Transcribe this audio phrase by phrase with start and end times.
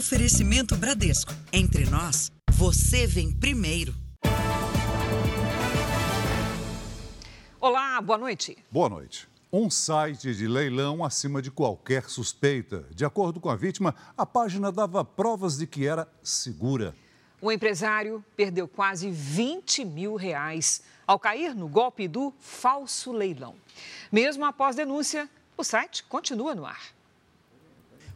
[0.00, 1.30] Oferecimento Bradesco.
[1.52, 3.94] Entre nós, você vem primeiro.
[7.60, 8.56] Olá, boa noite.
[8.70, 9.28] Boa noite.
[9.52, 12.86] Um site de leilão acima de qualquer suspeita.
[12.94, 16.94] De acordo com a vítima, a página dava provas de que era segura.
[17.38, 23.54] O empresário perdeu quase 20 mil reais ao cair no golpe do falso leilão.
[24.10, 25.28] Mesmo após denúncia,
[25.58, 26.98] o site continua no ar.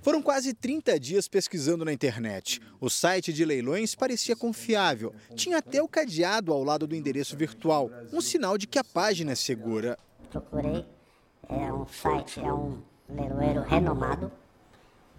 [0.05, 2.61] Foram quase 30 dias pesquisando na internet.
[2.79, 5.15] O site de leilões parecia confiável.
[5.35, 9.33] Tinha até o cadeado ao lado do endereço virtual, um sinal de que a página
[9.33, 9.98] é segura.
[10.31, 10.85] Procurei,
[11.48, 14.31] é um site, é um leiloeiro renomado.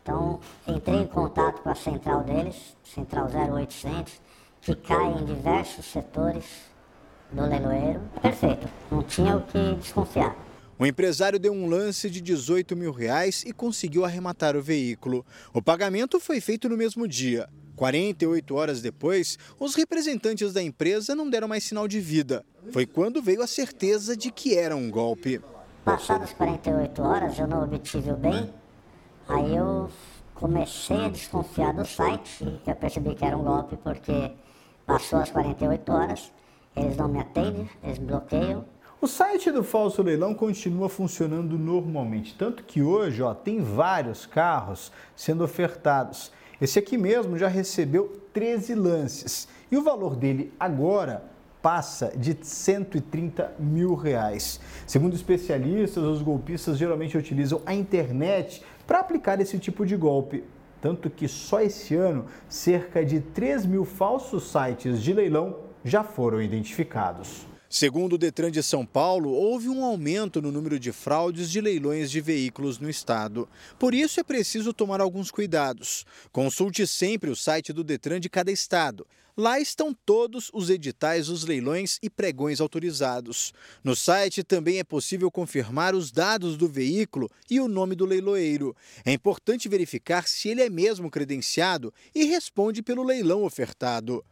[0.03, 4.21] Então, entrei em contato com a central deles, central 0800,
[4.61, 6.45] que cai em diversos setores
[7.31, 8.01] do leiloeiro.
[8.21, 10.35] Perfeito, não tinha o que desconfiar.
[10.77, 15.25] O empresário deu um lance de 18 mil reais e conseguiu arrematar o veículo.
[15.53, 17.47] O pagamento foi feito no mesmo dia.
[17.77, 22.43] 48 horas depois, os representantes da empresa não deram mais sinal de vida.
[22.71, 25.41] Foi quando veio a certeza de que era um golpe.
[25.85, 28.53] Passadas 48 horas, eu não obtive o bem.
[29.29, 29.89] Aí eu
[30.33, 34.31] comecei a desconfiar do site, e eu percebi que era um golpe, porque
[34.85, 36.31] passou as 48 horas,
[36.75, 38.65] eles não me atendem, eles bloqueiam,
[39.05, 44.91] o site do falso leilão continua funcionando normalmente, tanto que hoje ó, tem vários carros
[45.15, 46.31] sendo ofertados.
[46.59, 51.23] Esse aqui mesmo já recebeu 13 lances e o valor dele agora
[51.61, 54.59] passa de 130 mil reais.
[54.87, 60.43] Segundo especialistas, os golpistas geralmente utilizam a internet para aplicar esse tipo de golpe.
[60.81, 66.41] Tanto que só esse ano, cerca de 3 mil falsos sites de leilão já foram
[66.41, 67.45] identificados.
[67.69, 72.11] Segundo o Detran de São Paulo, houve um aumento no número de fraudes de leilões
[72.11, 73.49] de veículos no estado.
[73.79, 76.05] Por isso é preciso tomar alguns cuidados.
[76.31, 79.05] Consulte sempre o site do Detran de cada estado.
[79.37, 83.51] Lá estão todos os editais dos leilões e pregões autorizados.
[83.83, 88.73] No site também é possível confirmar os dados do veículo e o nome do leiloeiro.
[89.03, 94.23] É importante verificar se ele é mesmo credenciado e responde pelo leilão ofertado.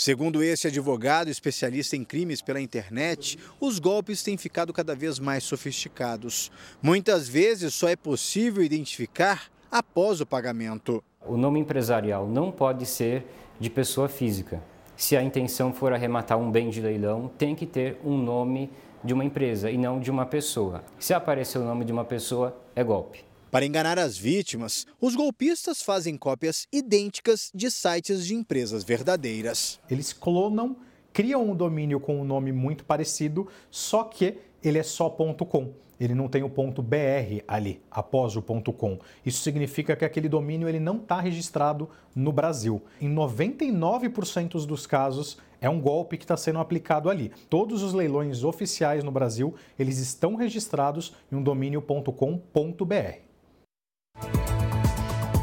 [0.00, 5.42] Segundo esse advogado especialista em crimes pela internet, os golpes têm ficado cada vez mais
[5.42, 6.52] sofisticados.
[6.80, 11.02] Muitas vezes só é possível identificar após o pagamento.
[11.26, 13.26] O nome empresarial não pode ser
[13.58, 14.62] de pessoa física.
[14.96, 18.70] Se a intenção for arrematar um bem de leilão, tem que ter um nome
[19.02, 20.84] de uma empresa e não de uma pessoa.
[20.96, 23.27] Se aparecer o nome de uma pessoa, é golpe.
[23.50, 29.80] Para enganar as vítimas, os golpistas fazem cópias idênticas de sites de empresas verdadeiras.
[29.90, 30.76] Eles clonam,
[31.14, 35.72] criam um domínio com um nome muito parecido, só que ele é só .com.
[35.98, 38.98] Ele não tem o .br ali, após o .com.
[39.24, 42.82] Isso significa que aquele domínio ele não está registrado no Brasil.
[43.00, 47.32] Em 99% dos casos, é um golpe que está sendo aplicado ali.
[47.48, 53.27] Todos os leilões oficiais no Brasil, eles estão registrados em um domínio .com.br.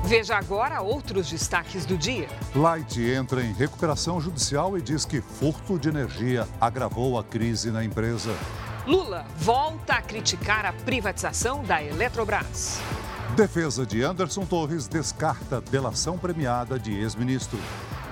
[0.06, 2.30] Veja agora outros destaques do dia.
[2.56, 7.84] Light entra em recuperação judicial e diz que furto de energia agravou a crise na
[7.84, 8.32] empresa.
[8.86, 12.80] Lula volta a criticar a privatização da Eletrobras.
[13.36, 17.60] Defesa de Anderson Torres descarta delação premiada de ex-ministro.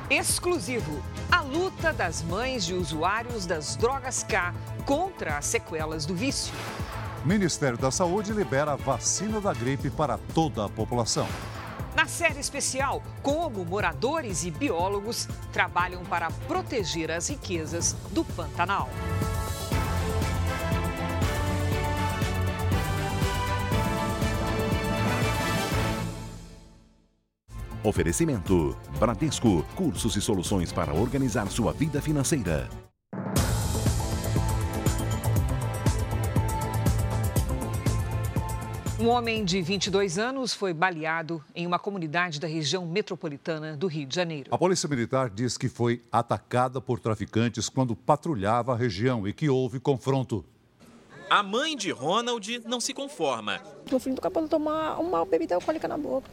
[0.09, 4.51] Exclusivo: a luta das mães de usuários das drogas K
[4.85, 6.53] contra as sequelas do vício.
[7.25, 11.25] Ministério da Saúde libera vacina da gripe para toda a população.
[11.95, 18.89] Na série especial, como moradores e biólogos trabalham para proteger as riquezas do Pantanal.
[27.83, 32.69] Oferecimento: Bradesco, cursos e soluções para organizar sua vida financeira.
[39.03, 44.07] Um homem de 22 anos foi baleado em uma comunidade da região metropolitana do Rio
[44.07, 44.47] de Janeiro.
[44.49, 49.49] A Polícia Militar diz que foi atacada por traficantes quando patrulhava a região e que
[49.49, 50.45] houve confronto.
[51.29, 53.59] A mãe de Ronald não se conforma.
[53.91, 56.29] Meu filho nunca pode tomar uma bebida alcoólica na boca.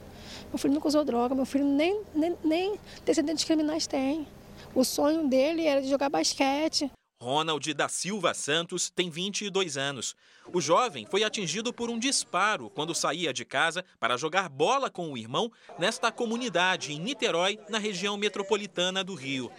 [0.49, 4.29] Meu filho nunca usou droga, meu filho nem, nem, nem descendentes criminais tem.
[4.73, 6.89] O sonho dele era de jogar basquete.
[7.23, 10.17] Ronald da Silva Santos tem 22 anos.
[10.55, 15.13] O jovem foi atingido por um disparo quando saía de casa para jogar bola com
[15.13, 19.53] o irmão nesta comunidade em Niterói, na região metropolitana do Rio.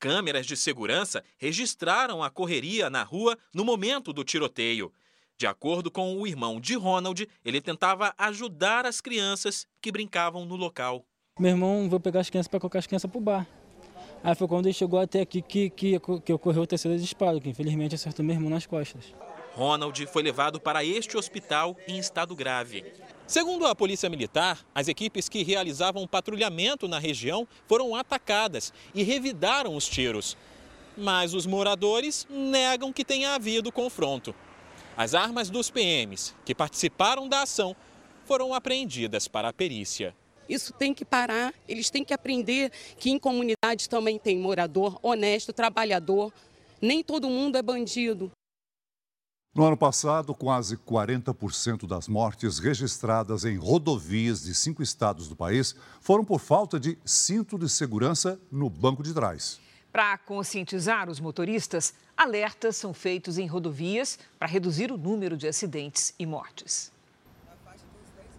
[0.00, 4.92] Câmeras de segurança registraram a correria na rua no momento do tiroteio.
[5.38, 10.56] De acordo com o irmão de Ronald, ele tentava ajudar as crianças que brincavam no
[10.56, 11.06] local.
[11.38, 13.46] Meu irmão veio pegar as crianças para colocar as crianças para o bar.
[14.22, 17.48] Aí foi quando ele chegou até aqui que, que, que ocorreu o terceiro disparo, que
[17.48, 19.14] infelizmente acertou meu irmão nas costas.
[19.54, 22.84] Ronald foi levado para este hospital em estado grave.
[23.26, 29.74] Segundo a Polícia Militar, as equipes que realizavam patrulhamento na região foram atacadas e revidaram
[29.74, 30.36] os tiros.
[30.96, 34.34] Mas os moradores negam que tenha havido confronto.
[34.96, 37.74] As armas dos PMs que participaram da ação
[38.26, 40.14] foram apreendidas para a perícia.
[40.48, 45.52] Isso tem que parar, eles têm que aprender que em comunidades também tem morador honesto,
[45.52, 46.32] trabalhador.
[46.80, 48.30] Nem todo mundo é bandido.
[49.56, 55.74] No ano passado, quase 40% das mortes registradas em rodovias de cinco estados do país
[55.98, 59.58] foram por falta de cinto de segurança no banco de trás.
[59.90, 66.12] Para conscientizar os motoristas, alertas são feitos em rodovias para reduzir o número de acidentes
[66.18, 66.92] e mortes.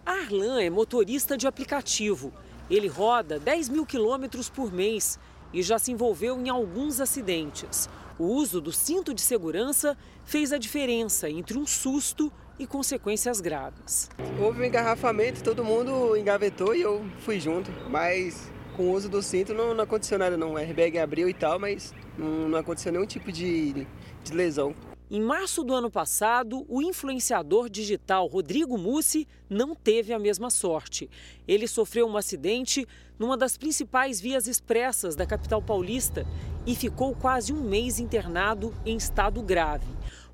[0.08, 2.32] Arlan é motorista de aplicativo.
[2.70, 5.18] Ele roda 10 mil quilômetros por mês
[5.52, 7.90] e já se envolveu em alguns acidentes.
[8.18, 14.08] O uso do cinto de segurança fez a diferença entre um susto e consequências graves.
[14.40, 19.22] Houve um engarrafamento, todo mundo engavetou e eu fui junto, mas com o uso do
[19.22, 20.54] cinto não, não aconteceu nada não.
[20.54, 23.86] O airbag abriu e tal, mas não, não aconteceu nenhum tipo de,
[24.24, 24.74] de lesão.
[25.10, 31.08] Em março do ano passado, o influenciador digital Rodrigo Mussi não teve a mesma sorte.
[31.46, 32.86] Ele sofreu um acidente
[33.18, 36.26] numa das principais vias expressas da capital paulista
[36.66, 39.86] e ficou quase um mês internado em estado grave.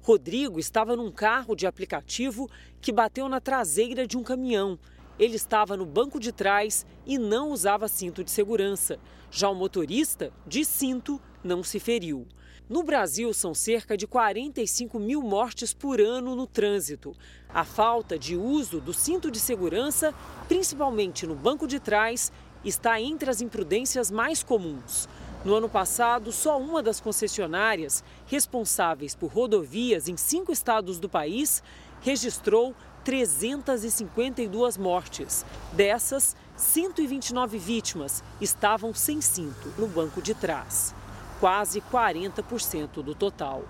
[0.02, 2.50] Rodrigo estava num carro de aplicativo
[2.80, 4.76] que bateu na traseira de um caminhão.
[5.20, 8.98] Ele estava no banco de trás e não usava cinto de segurança.
[9.30, 12.26] Já o motorista, de cinto, não se feriu.
[12.66, 17.14] No Brasil, são cerca de 45 mil mortes por ano no trânsito.
[17.46, 20.14] A falta de uso do cinto de segurança,
[20.48, 22.32] principalmente no banco de trás,
[22.64, 25.06] está entre as imprudências mais comuns.
[25.44, 31.62] No ano passado, só uma das concessionárias responsáveis por rodovias em cinco estados do país
[32.00, 32.74] registrou
[33.04, 35.44] 352 mortes.
[35.74, 40.94] Dessas, 129 vítimas estavam sem cinto no banco de trás
[41.40, 43.64] quase 40% do total.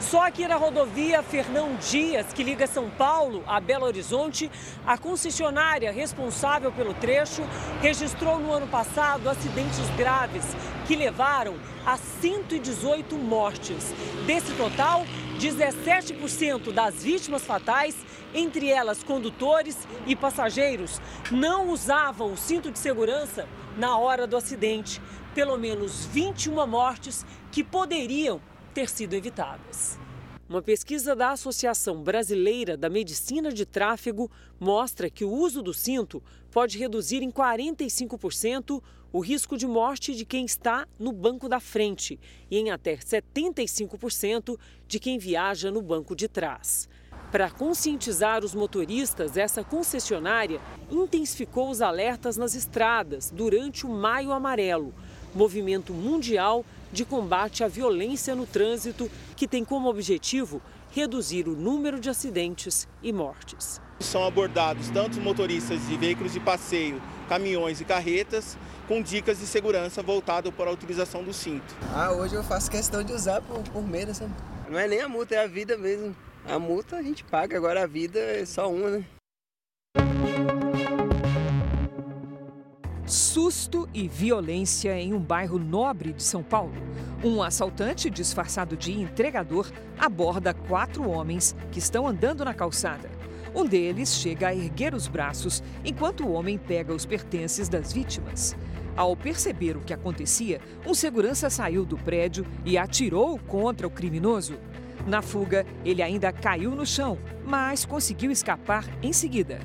[0.00, 4.50] Só aqui na rodovia Fernão Dias, que liga São Paulo a Belo Horizonte,
[4.86, 7.42] a concessionária responsável pelo trecho
[7.80, 10.44] registrou no ano passado acidentes graves
[10.86, 11.54] que levaram
[11.84, 13.94] a 118 mortes.
[14.26, 15.04] Desse total,
[15.38, 17.96] 17% das vítimas fatais,
[18.34, 25.00] entre elas condutores e passageiros, não usavam o cinto de segurança na hora do acidente.
[25.36, 27.22] Pelo menos 21 mortes
[27.52, 28.40] que poderiam
[28.72, 29.98] ter sido evitadas.
[30.48, 36.22] Uma pesquisa da Associação Brasileira da Medicina de Tráfego mostra que o uso do cinto
[36.50, 42.18] pode reduzir em 45% o risco de morte de quem está no banco da frente
[42.50, 44.58] e em até 75%
[44.88, 46.88] de quem viaja no banco de trás.
[47.30, 50.60] Para conscientizar os motoristas, essa concessionária
[50.90, 54.94] intensificou os alertas nas estradas durante o Maio Amarelo,
[55.36, 60.62] movimento mundial de combate à violência no trânsito que tem como objetivo
[60.92, 63.80] reduzir o número de acidentes e mortes.
[64.00, 68.56] São abordados tanto motoristas de veículos de passeio, caminhões e carretas,
[68.88, 71.74] com dicas de segurança voltado para a utilização do cinto.
[71.94, 74.32] Ah, hoje eu faço questão de usar por, por medo, sabe?
[74.68, 76.14] Não é nem a multa, é a vida mesmo.
[76.46, 79.04] A multa a gente paga, agora a vida é só uma, né?
[83.06, 86.74] Susto e violência em um bairro nobre de São Paulo.
[87.22, 93.08] Um assaltante disfarçado de entregador aborda quatro homens que estão andando na calçada.
[93.54, 98.56] Um deles chega a erguer os braços enquanto o homem pega os pertences das vítimas.
[98.96, 104.58] Ao perceber o que acontecia, um segurança saiu do prédio e atirou contra o criminoso.
[105.06, 109.60] Na fuga, ele ainda caiu no chão, mas conseguiu escapar em seguida.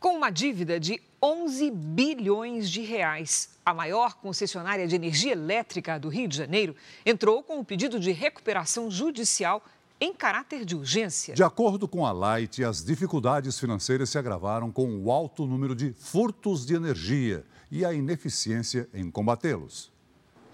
[0.00, 6.08] Com uma dívida de 11 bilhões de reais, a maior concessionária de energia elétrica do
[6.08, 9.60] Rio de Janeiro entrou com um pedido de recuperação judicial
[10.00, 11.34] em caráter de urgência.
[11.34, 15.92] De acordo com a Light, as dificuldades financeiras se agravaram com o alto número de
[15.94, 19.90] furtos de energia e a ineficiência em combatê-los.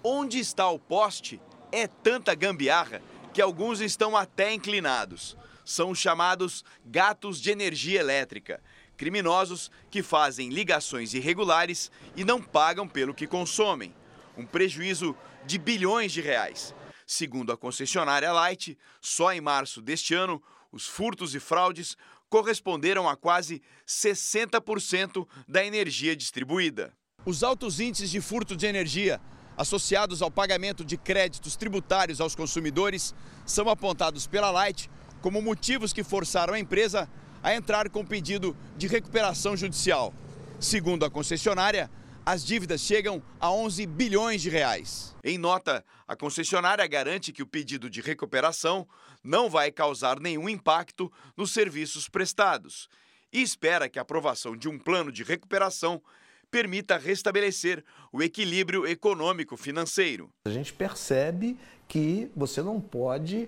[0.03, 1.39] Onde está o poste?
[1.71, 2.99] É tanta gambiarra
[3.31, 5.37] que alguns estão até inclinados.
[5.63, 8.59] São os chamados gatos de energia elétrica
[8.95, 13.93] criminosos que fazem ligações irregulares e não pagam pelo que consomem.
[14.37, 16.73] Um prejuízo de bilhões de reais.
[17.05, 21.95] Segundo a concessionária Light, só em março deste ano, os furtos e fraudes
[22.29, 26.91] corresponderam a quase 60% da energia distribuída.
[27.25, 29.21] Os altos índices de furto de energia
[29.57, 34.89] associados ao pagamento de créditos tributários aos consumidores são apontados pela Light
[35.21, 37.09] como motivos que forçaram a empresa
[37.45, 40.11] a entrar com pedido de recuperação judicial.
[40.59, 41.91] Segundo a concessionária,
[42.25, 45.15] as dívidas chegam a 11 bilhões de reais.
[45.23, 48.87] Em nota, a concessionária garante que o pedido de recuperação
[49.23, 52.89] não vai causar nenhum impacto nos serviços prestados
[53.31, 56.01] e espera que a aprovação de um plano de recuperação
[56.49, 60.31] permita restabelecer o equilíbrio econômico-financeiro.
[60.45, 63.47] A gente percebe que você não pode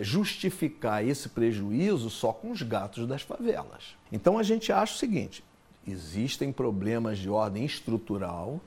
[0.00, 3.96] justificar esse prejuízo só com os gatos das favelas.
[4.10, 5.44] Então a gente acha o seguinte:
[5.86, 8.60] existem problemas de ordem estrutural,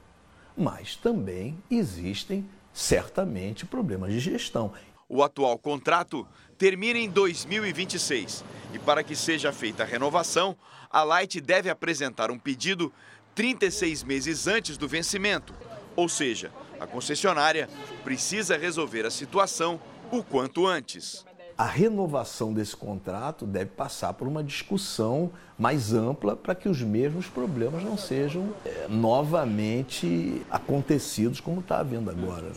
[0.57, 4.71] mas também existem certamente problemas de gestão.
[5.07, 6.25] O atual contrato
[6.57, 10.55] termina em 2026 e, para que seja feita a renovação,
[10.89, 12.93] a Light deve apresentar um pedido
[13.35, 15.53] 36 meses antes do vencimento.
[15.95, 17.69] Ou seja, a concessionária
[18.03, 21.25] precisa resolver a situação o quanto antes.
[21.57, 27.27] A renovação desse contrato deve passar por uma discussão mais ampla para que os mesmos
[27.27, 32.51] problemas não sejam é, novamente acontecidos como está havendo agora.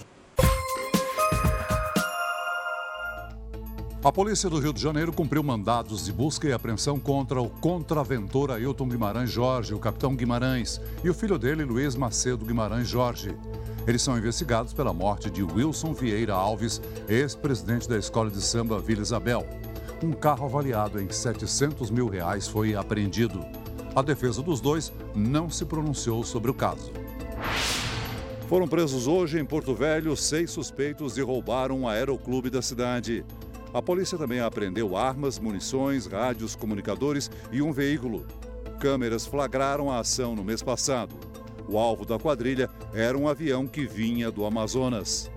[4.05, 8.51] A polícia do Rio de Janeiro cumpriu mandados de busca e apreensão contra o contraventor
[8.51, 13.35] Ailton Guimarães Jorge, o capitão Guimarães, e o filho dele, Luiz Macedo Guimarães Jorge.
[13.87, 19.01] Eles são investigados pela morte de Wilson Vieira Alves, ex-presidente da escola de samba Vila
[19.01, 19.47] Isabel.
[20.03, 23.43] Um carro avaliado em 700 mil reais foi apreendido.
[23.97, 26.93] A defesa dos dois não se pronunciou sobre o caso.
[28.51, 33.25] Foram presos hoje em Porto Velho seis suspeitos de roubar um aeroclube da cidade.
[33.75, 38.25] A polícia também apreendeu armas, munições, rádios, comunicadores e um veículo.
[38.79, 41.13] Câmeras flagraram a ação no mês passado.
[41.69, 45.29] O alvo da quadrilha era um avião que vinha do Amazonas.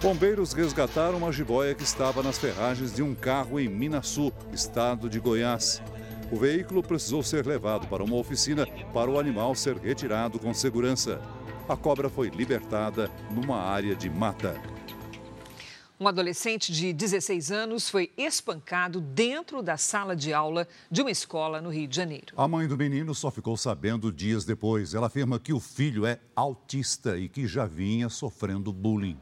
[0.00, 5.20] Bombeiros resgataram uma jiboia que estava nas ferragens de um carro em Minasu, estado de
[5.20, 5.82] Goiás.
[6.32, 11.20] O veículo precisou ser levado para uma oficina para o animal ser retirado com segurança.
[11.68, 14.54] A cobra foi libertada numa área de mata.
[15.98, 21.60] Um adolescente de 16 anos foi espancado dentro da sala de aula de uma escola
[21.60, 22.34] no Rio de Janeiro.
[22.36, 24.92] A mãe do menino só ficou sabendo dias depois.
[24.92, 29.16] Ela afirma que o filho é autista e que já vinha sofrendo bullying.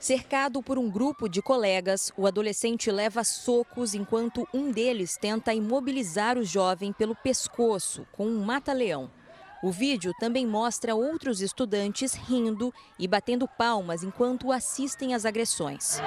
[0.00, 6.38] Cercado por um grupo de colegas, o adolescente leva socos enquanto um deles tenta imobilizar
[6.38, 9.10] o jovem pelo pescoço com um mata-leão.
[9.60, 16.00] O vídeo também mostra outros estudantes rindo e batendo palmas enquanto assistem às agressões.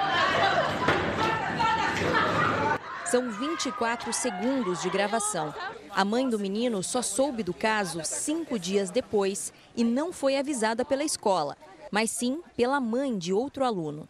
[3.04, 5.54] São 24 segundos de gravação.
[5.90, 10.82] A mãe do menino só soube do caso cinco dias depois e não foi avisada
[10.82, 11.54] pela escola,
[11.90, 14.08] mas sim pela mãe de outro aluno.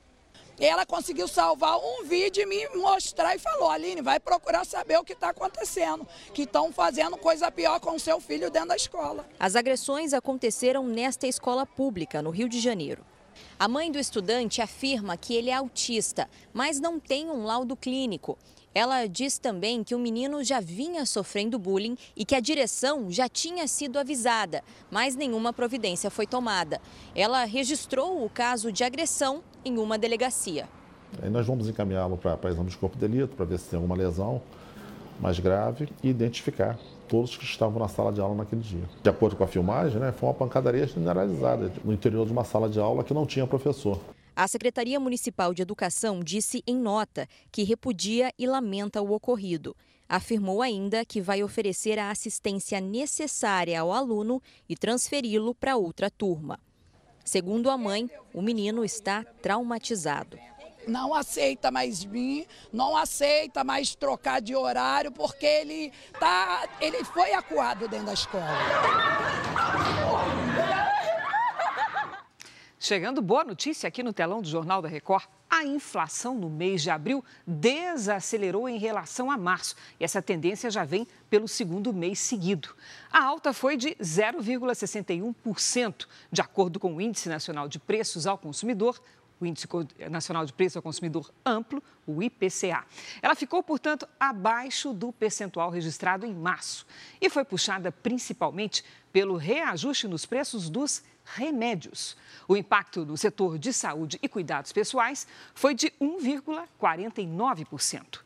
[0.59, 5.05] Ela conseguiu salvar um vídeo e me mostrar e falou: Aline, vai procurar saber o
[5.05, 9.29] que está acontecendo, que estão fazendo coisa pior com o seu filho dentro da escola.
[9.39, 13.05] As agressões aconteceram nesta escola pública, no Rio de Janeiro.
[13.59, 18.37] A mãe do estudante afirma que ele é autista, mas não tem um laudo clínico.
[18.75, 23.29] Ela diz também que o menino já vinha sofrendo bullying e que a direção já
[23.29, 26.81] tinha sido avisada, mas nenhuma providência foi tomada.
[27.15, 30.69] Ela registrou o caso de agressão em uma delegacia.
[31.23, 33.97] Aí nós vamos encaminhá-lo para exame de corpo de delito, para ver se tem alguma
[33.97, 34.41] lesão
[35.21, 38.89] mais grave e identificar todos que estavam na sala de aula naquele dia.
[39.03, 42.69] De acordo com a filmagem, né, foi uma pancadaria generalizada no interior de uma sala
[42.69, 44.01] de aula que não tinha professor.
[44.35, 49.77] A Secretaria Municipal de Educação disse em nota que repudia e lamenta o ocorrido.
[50.09, 56.59] Afirmou ainda que vai oferecer a assistência necessária ao aluno e transferi-lo para outra turma.
[57.25, 60.39] Segundo a mãe, o menino está traumatizado.
[60.87, 67.33] Não aceita mais vir, não aceita mais trocar de horário, porque ele, tá, ele foi
[67.35, 68.49] acuado dentro da escola.
[72.85, 75.29] Chegando boa notícia aqui no telão do Jornal da Record.
[75.49, 80.85] A inflação no mês de abril desacelerou em relação a março e essa tendência já
[80.85, 82.75] vem pelo segundo mês seguido.
[83.13, 89.01] A alta foi de 0,61%, de acordo com o Índice Nacional de Preços ao Consumidor,
[89.41, 89.69] o Índice
[90.11, 92.85] Nacional de Preço ao Consumidor Amplo, o IPCA.
[93.23, 96.85] Ela ficou, portanto, abaixo do percentual registrado em março
[97.21, 102.17] e foi puxada principalmente pelo reajuste nos preços dos remédios.
[102.47, 108.21] O impacto no setor de saúde e cuidados pessoais foi de 1,49%.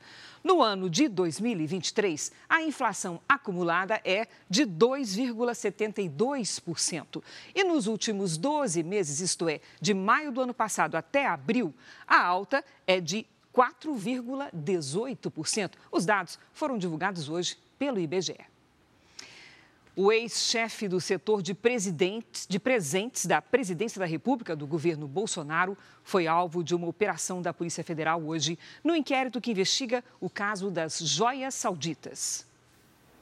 [0.47, 7.21] No ano de 2023, a inflação acumulada é de 2,72%.
[7.53, 11.75] E nos últimos 12 meses, isto é, de maio do ano passado até abril,
[12.07, 15.73] a alta é de 4,18%.
[15.91, 18.39] Os dados foram divulgados hoje pelo IBGE.
[19.99, 21.57] O ex-chefe do setor de,
[22.51, 25.75] de presentes da Presidência da República do governo Bolsonaro
[26.05, 30.71] foi alvo de uma operação da Polícia Federal hoje, no inquérito que investiga o caso
[30.71, 32.47] das joias sauditas.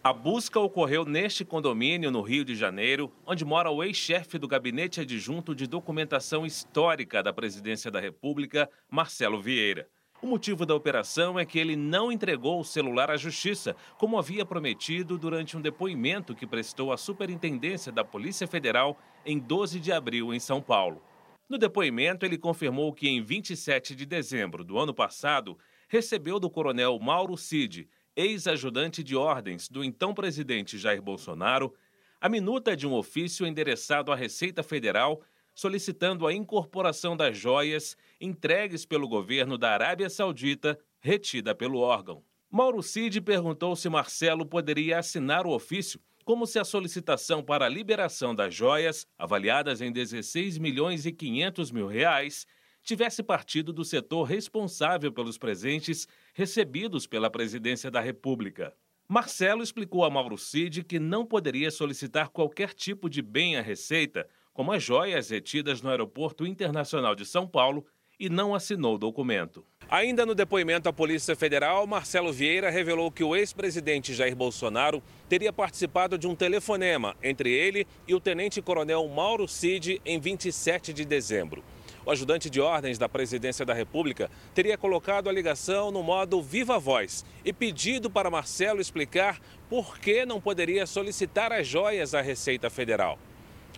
[0.02, 5.00] A busca ocorreu neste condomínio, no Rio de Janeiro, onde mora o ex-chefe do Gabinete
[5.00, 9.88] Adjunto de Documentação Histórica da Presidência da República, Marcelo Vieira.
[10.24, 14.42] O motivo da operação é que ele não entregou o celular à Justiça, como havia
[14.46, 20.32] prometido durante um depoimento que prestou à Superintendência da Polícia Federal em 12 de abril,
[20.32, 21.02] em São Paulo.
[21.46, 26.98] No depoimento, ele confirmou que em 27 de dezembro do ano passado, recebeu do coronel
[26.98, 31.74] Mauro Cid, ex-ajudante de ordens do então presidente Jair Bolsonaro,
[32.18, 35.20] a minuta de um ofício endereçado à Receita Federal
[35.54, 42.22] solicitando a incorporação das joias entregues pelo governo da Arábia Saudita, retida pelo órgão.
[42.50, 47.68] Mauro Cid perguntou se Marcelo poderia assinar o ofício, como se a solicitação para a
[47.68, 52.46] liberação das joias, avaliadas em 16 milhões e 500 mil reais,
[52.82, 58.74] tivesse partido do setor responsável pelos presentes recebidos pela Presidência da República.
[59.08, 64.26] Marcelo explicou a Mauro Cid que não poderia solicitar qualquer tipo de bem à Receita
[64.54, 67.84] como as joias retidas no Aeroporto Internacional de São Paulo
[68.18, 69.64] e não assinou o documento.
[69.90, 75.52] Ainda no depoimento à Polícia Federal, Marcelo Vieira revelou que o ex-presidente Jair Bolsonaro teria
[75.52, 81.62] participado de um telefonema entre ele e o tenente-coronel Mauro Cid em 27 de dezembro.
[82.06, 86.78] O ajudante de ordens da Presidência da República teria colocado a ligação no modo Viva
[86.78, 92.70] Voz e pedido para Marcelo explicar por que não poderia solicitar as joias à Receita
[92.70, 93.18] Federal.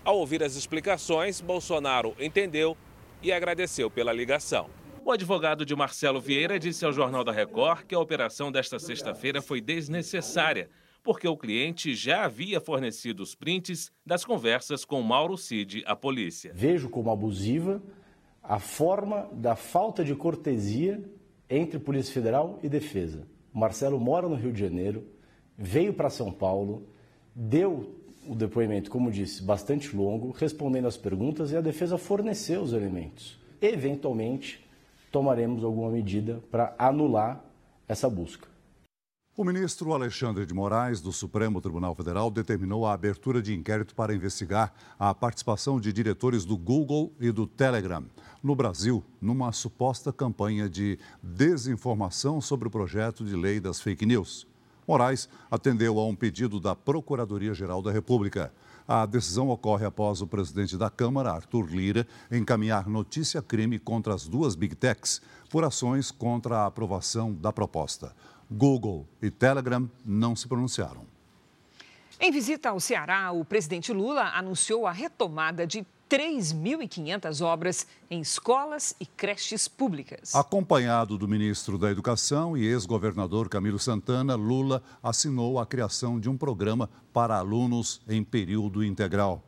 [0.07, 2.77] Ao ouvir as explicações, Bolsonaro entendeu
[3.21, 4.71] e agradeceu pela ligação.
[5.05, 9.43] O advogado de Marcelo Vieira disse ao Jornal da Record que a operação desta sexta-feira
[9.43, 10.71] foi desnecessária,
[11.03, 16.53] porque o cliente já havia fornecido os prints das conversas com Mauro Cid à polícia.
[16.55, 17.83] Vejo como abusiva
[18.45, 21.03] a forma da falta de cortesia
[21.51, 23.27] entre Polícia Federal e Defesa.
[23.53, 25.05] Marcelo mora no Rio de Janeiro,
[25.59, 26.87] veio para São Paulo,
[27.35, 32.73] deu o depoimento, como disse, bastante longo, respondendo às perguntas e a defesa forneceu os
[32.73, 33.39] elementos.
[33.61, 34.65] Eventualmente,
[35.11, 37.45] tomaremos alguma medida para anular
[37.89, 38.49] essa busca.
[39.37, 44.15] O ministro Alexandre de Moraes, do Supremo Tribunal Federal, determinou a abertura de inquérito para
[44.15, 48.03] investigar a participação de diretores do Google e do Telegram
[48.43, 54.47] no Brasil numa suposta campanha de desinformação sobre o projeto de lei das fake news.
[54.87, 58.53] Moraes atendeu a um pedido da Procuradoria-Geral da República.
[58.87, 64.55] A decisão ocorre após o presidente da Câmara, Arthur Lira, encaminhar notícia-crime contra as duas
[64.55, 65.21] Big Techs
[65.51, 68.15] por ações contra a aprovação da proposta.
[68.49, 71.05] Google e Telegram não se pronunciaram.
[72.21, 78.95] Em visita ao Ceará, o presidente Lula anunciou a retomada de 3.500 obras em escolas
[79.01, 80.35] e creches públicas.
[80.35, 86.37] Acompanhado do ministro da Educação e ex-governador Camilo Santana, Lula assinou a criação de um
[86.37, 89.43] programa para alunos em período integral.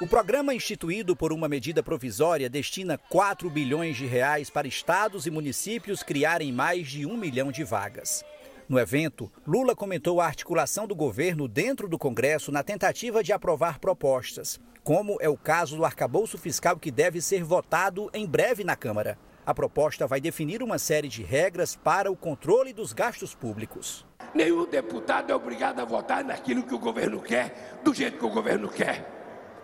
[0.00, 5.30] O programa instituído por uma medida provisória destina 4 bilhões de reais para estados e
[5.30, 8.22] municípios criarem mais de um milhão de vagas.
[8.68, 13.78] No evento, Lula comentou a articulação do governo dentro do Congresso na tentativa de aprovar
[13.78, 18.76] propostas como é o caso do arcabouço fiscal que deve ser votado em breve na
[18.76, 19.18] Câmara.
[19.44, 24.06] A proposta vai definir uma série de regras para o controle dos gastos públicos.
[24.32, 28.30] Nenhum deputado é obrigado a votar naquilo que o governo quer, do jeito que o
[28.30, 29.04] governo quer.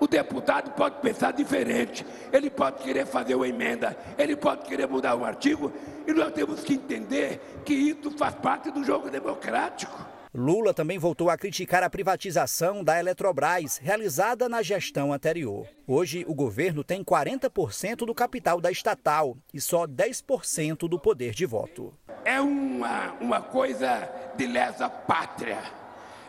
[0.01, 5.15] O deputado pode pensar diferente, ele pode querer fazer uma emenda, ele pode querer mudar
[5.15, 5.73] um artigo,
[6.05, 10.05] e nós temos que entender que isso faz parte do jogo democrático.
[10.35, 15.69] Lula também voltou a criticar a privatização da Eletrobras, realizada na gestão anterior.
[15.87, 21.45] Hoje, o governo tem 40% do capital da estatal e só 10% do poder de
[21.45, 21.93] voto.
[22.25, 25.59] É uma, uma coisa de lesa pátria.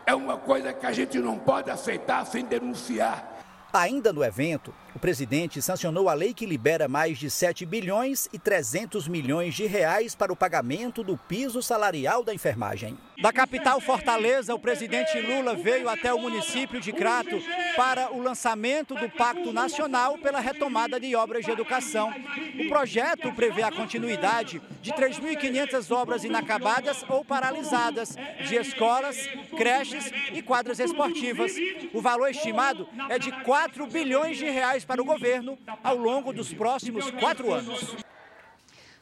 [0.04, 3.42] É uma coisa que a gente não pode aceitar sem denunciar.
[3.72, 8.38] Ainda no evento, o presidente sancionou a lei que libera mais de 7 bilhões e
[8.38, 12.96] 300 milhões de reais para o pagamento do piso salarial da enfermagem.
[13.20, 17.40] Da capital Fortaleza, o presidente Lula veio até o município de Crato
[17.76, 22.12] para o lançamento do Pacto Nacional pela retomada de obras de educação.
[22.60, 29.16] O projeto prevê a continuidade de 3.500 obras inacabadas ou paralisadas de escolas,
[29.56, 31.52] creches e quadras esportivas.
[31.92, 36.52] O valor estimado é de 4 bilhões de reais para o governo ao longo dos
[36.52, 37.96] próximos quatro anos.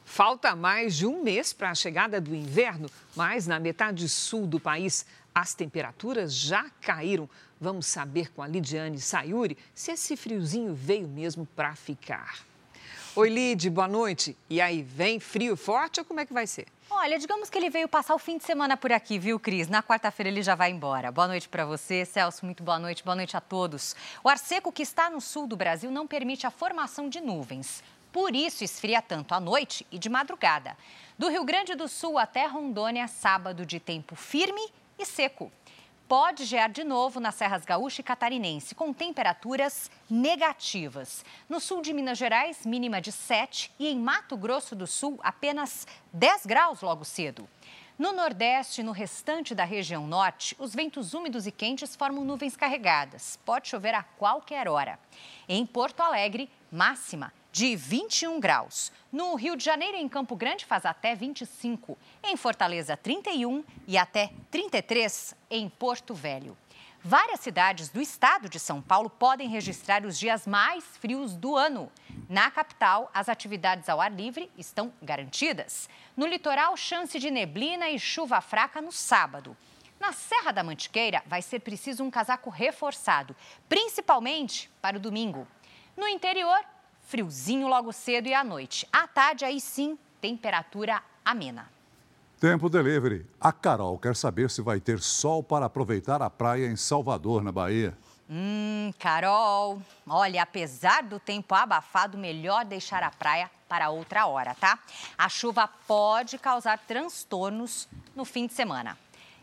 [0.05, 4.61] Falta mais de um mês para a chegada do inverno, mas na metade sul do
[4.61, 7.29] país as temperaturas já caíram.
[7.61, 12.52] Vamos saber com a Lidiane Sayuri se esse friozinho veio mesmo para ficar.
[13.15, 14.35] Oi, Lid, boa noite.
[14.49, 16.67] E aí, vem frio forte ou como é que vai ser?
[16.91, 19.69] Olha, digamos que ele veio passar o fim de semana por aqui, viu, Cris?
[19.69, 21.13] Na quarta-feira ele já vai embora.
[21.13, 22.43] Boa noite para você, Celso.
[22.47, 23.05] Muito boa noite.
[23.05, 23.95] Boa noite a todos.
[24.25, 27.85] O ar seco que está no sul do Brasil não permite a formação de nuvens.
[28.11, 30.75] Por isso esfria tanto à noite e de madrugada.
[31.19, 35.53] Do Rio Grande do Sul até Rondônia, sábado de tempo firme e seco.
[36.09, 41.25] Pode gear de novo nas Serras Gaúcha e Catarinense, com temperaturas negativas.
[41.49, 45.87] No sul de Minas Gerais, mínima de 7 e em Mato Grosso do Sul, apenas
[46.13, 47.49] 10 graus logo cedo.
[47.99, 52.57] No Nordeste e no restante da região norte, os ventos úmidos e quentes formam nuvens
[52.57, 53.39] carregadas.
[53.45, 54.99] Pode chover a qualquer hora.
[55.49, 58.91] Em Porto Alegre, máxima de 21 graus.
[59.13, 61.99] No Rio de Janeiro em Campo Grande faz até 25.
[62.25, 66.57] Em Fortaleza, 31 e até 33 em Porto Velho.
[67.05, 71.93] Várias cidades do estado de São Paulo podem registrar os dias mais frios do ano.
[72.29, 75.91] Na capital, as atividades ao ar livre estão garantidas.
[76.17, 79.57] No litoral, chance de neblina e chuva fraca no sábado.
[80.01, 83.37] Na Serra da Mantiqueira, vai ser preciso um casaco reforçado,
[83.69, 85.47] principalmente para o domingo.
[85.97, 86.65] No interior,
[87.13, 88.89] friozinho logo cedo e à noite.
[88.91, 91.71] À tarde, aí sim, temperatura amena.
[92.41, 93.27] Tempo delivery.
[93.39, 97.53] A Carol quer saber se vai ter sol para aproveitar a praia em Salvador, na
[97.53, 97.95] Bahia.
[98.31, 104.79] Hum, Carol, olha, apesar do tempo abafado, melhor deixar a praia para outra hora, tá?
[105.19, 108.97] A chuva pode causar transtornos no fim de semana.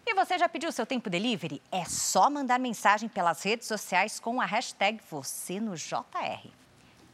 [0.07, 1.61] E você já pediu seu tempo delivery?
[1.71, 6.58] É só mandar mensagem pelas redes sociais com a hashtag você no JR.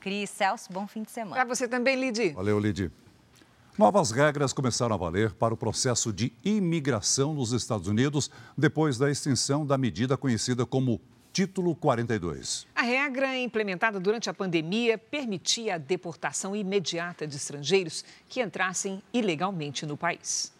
[0.06, 1.34] Cris, Celso, bom fim de semana.
[1.34, 2.30] Para você também, Lidi.
[2.30, 2.92] Valeu, Lidi.
[3.76, 9.10] Novas regras começaram a valer para o processo de imigração nos Estados Unidos depois da
[9.10, 11.02] extinção da medida conhecida como
[11.34, 12.68] Título 42.
[12.76, 19.88] A regra implementada durante a pandemia permitia a deportação imediata de estrangeiros que entrassem ilegalmente
[19.88, 20.54] no país.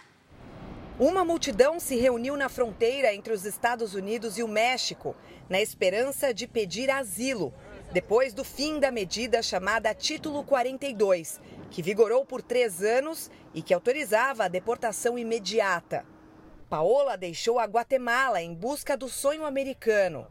[0.98, 5.16] Uma multidão se reuniu na fronteira entre os Estados Unidos e o México,
[5.48, 7.54] na esperança de pedir asilo
[7.96, 11.40] depois do fim da medida chamada Título 42,
[11.72, 16.06] que vigorou por três anos e que autorizava a deportação imediata.
[16.70, 20.28] Paola deixou a Guatemala em busca do sonho americano,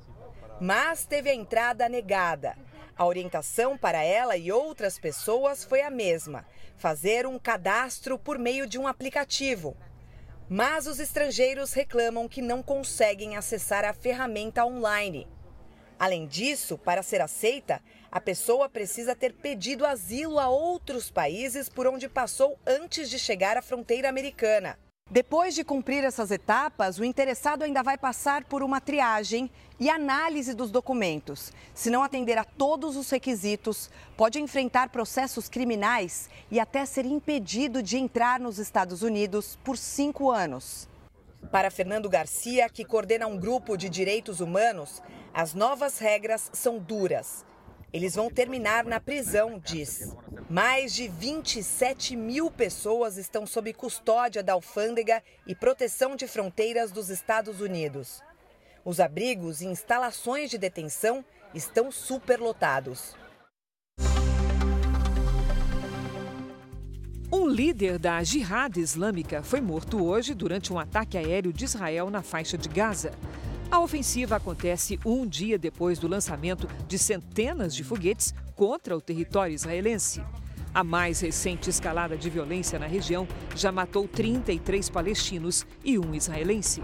[0.60, 2.54] mas teve a entrada negada.
[2.94, 6.44] A orientação para ela e outras pessoas foi a mesma:
[6.76, 9.74] fazer um cadastro por meio de um aplicativo.
[10.50, 15.26] Mas os estrangeiros reclamam que não conseguem acessar a ferramenta online.
[16.04, 17.80] Além disso, para ser aceita,
[18.12, 23.56] a pessoa precisa ter pedido asilo a outros países por onde passou antes de chegar
[23.56, 24.78] à fronteira americana.
[25.10, 30.52] Depois de cumprir essas etapas, o interessado ainda vai passar por uma triagem e análise
[30.52, 31.50] dos documentos.
[31.72, 37.82] Se não atender a todos os requisitos, pode enfrentar processos criminais e até ser impedido
[37.82, 40.86] de entrar nos Estados Unidos por cinco anos.
[41.54, 45.00] Para Fernando Garcia, que coordena um grupo de direitos humanos,
[45.32, 47.46] as novas regras são duras.
[47.92, 50.16] Eles vão terminar na prisão, diz.
[50.50, 57.08] Mais de 27 mil pessoas estão sob custódia da alfândega e proteção de fronteiras dos
[57.08, 58.20] Estados Unidos.
[58.84, 63.14] Os abrigos e instalações de detenção estão superlotados.
[67.32, 72.22] Um líder da Jihad Islâmica foi morto hoje durante um ataque aéreo de Israel na
[72.22, 73.12] faixa de Gaza.
[73.70, 79.54] A ofensiva acontece um dia depois do lançamento de centenas de foguetes contra o território
[79.54, 80.22] israelense.
[80.72, 86.82] A mais recente escalada de violência na região já matou 33 palestinos e um israelense.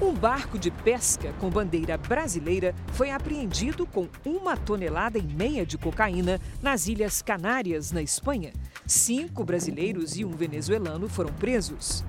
[0.00, 5.78] Um barco de pesca com bandeira brasileira foi apreendido com uma tonelada e meia de
[5.78, 8.52] cocaína nas Ilhas Canárias, na Espanha.
[8.86, 12.04] Cinco brasileiros e um venezuelano foram presos.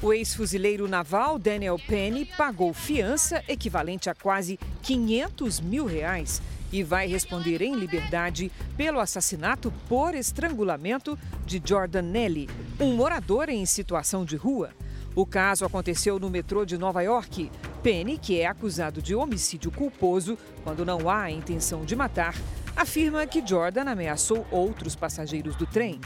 [0.00, 6.40] O ex-fuzileiro naval Daniel Penny pagou fiança equivalente a quase 500 mil reais
[6.72, 13.66] e vai responder em liberdade pelo assassinato por estrangulamento de Jordan Nelly, um morador em
[13.66, 14.70] situação de rua.
[15.16, 17.50] O caso aconteceu no metrô de Nova York.
[17.82, 22.34] Penny, que é acusado de homicídio culposo quando não há intenção de matar,
[22.76, 26.00] afirma que Jordan ameaçou outros passageiros do trem.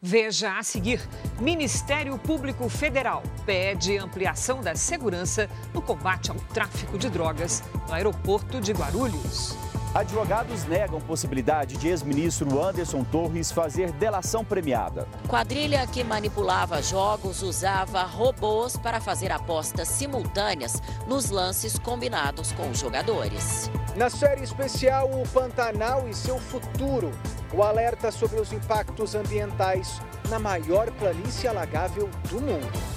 [0.00, 1.00] Veja a seguir:
[1.40, 8.60] Ministério Público Federal pede ampliação da segurança no combate ao tráfico de drogas no aeroporto
[8.60, 9.63] de Guarulhos.
[9.94, 15.06] Advogados negam possibilidade de ex-ministro Anderson Torres fazer delação premiada.
[15.28, 22.80] Quadrilha que manipulava jogos usava robôs para fazer apostas simultâneas nos lances combinados com os
[22.80, 23.70] jogadores.
[23.94, 27.12] Na série especial O Pantanal e seu futuro,
[27.52, 32.93] o alerta sobre os impactos ambientais na maior planície alagável do mundo.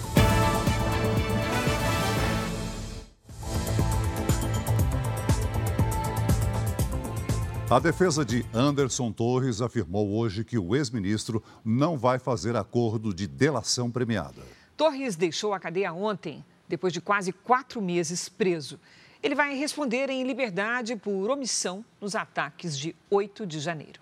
[7.69, 13.27] A defesa de Anderson Torres afirmou hoje que o ex-ministro não vai fazer acordo de
[13.27, 14.41] delação premiada.
[14.77, 18.79] Torres deixou a cadeia ontem, depois de quase quatro meses preso.
[19.21, 23.99] Ele vai responder em liberdade por omissão nos ataques de 8 de janeiro.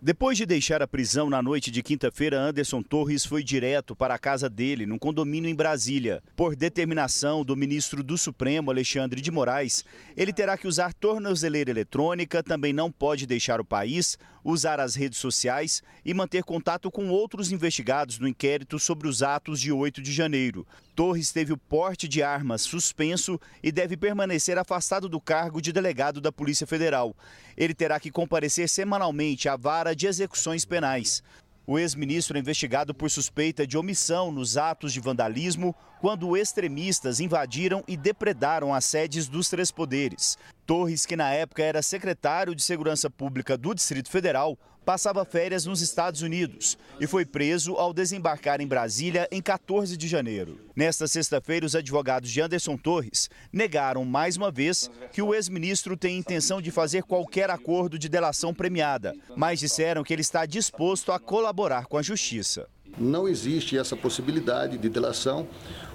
[0.00, 4.18] Depois de deixar a prisão na noite de quinta-feira, Anderson Torres foi direto para a
[4.18, 6.22] casa dele, num condomínio em Brasília.
[6.36, 9.84] Por determinação do ministro do Supremo, Alexandre de Moraes,
[10.16, 15.18] ele terá que usar tornozeleira eletrônica, também não pode deixar o país, usar as redes
[15.18, 20.12] sociais e manter contato com outros investigados no inquérito sobre os atos de 8 de
[20.12, 20.66] janeiro.
[20.94, 26.20] Torres teve o porte de armas suspenso e deve permanecer afastado do cargo de delegado
[26.20, 27.16] da Polícia Federal.
[27.56, 31.22] Ele terá que comparecer semanalmente à vara de execuções penais.
[31.70, 37.84] O ex-ministro é investigado por suspeita de omissão nos atos de vandalismo quando extremistas invadiram
[37.86, 40.38] e depredaram as sedes dos três poderes.
[40.64, 45.82] Torres, que na época era secretário de Segurança Pública do Distrito Federal, passava férias nos
[45.82, 50.60] Estados Unidos e foi preso ao desembarcar em Brasília em 14 de janeiro.
[50.74, 56.16] Nesta sexta-feira, os advogados de Anderson Torres negaram mais uma vez que o ex-ministro tem
[56.16, 61.18] intenção de fazer qualquer acordo de delação premiada, mas disseram que ele está disposto a
[61.18, 62.66] colaborar com a justiça.
[62.96, 65.46] Não existe essa possibilidade de delação.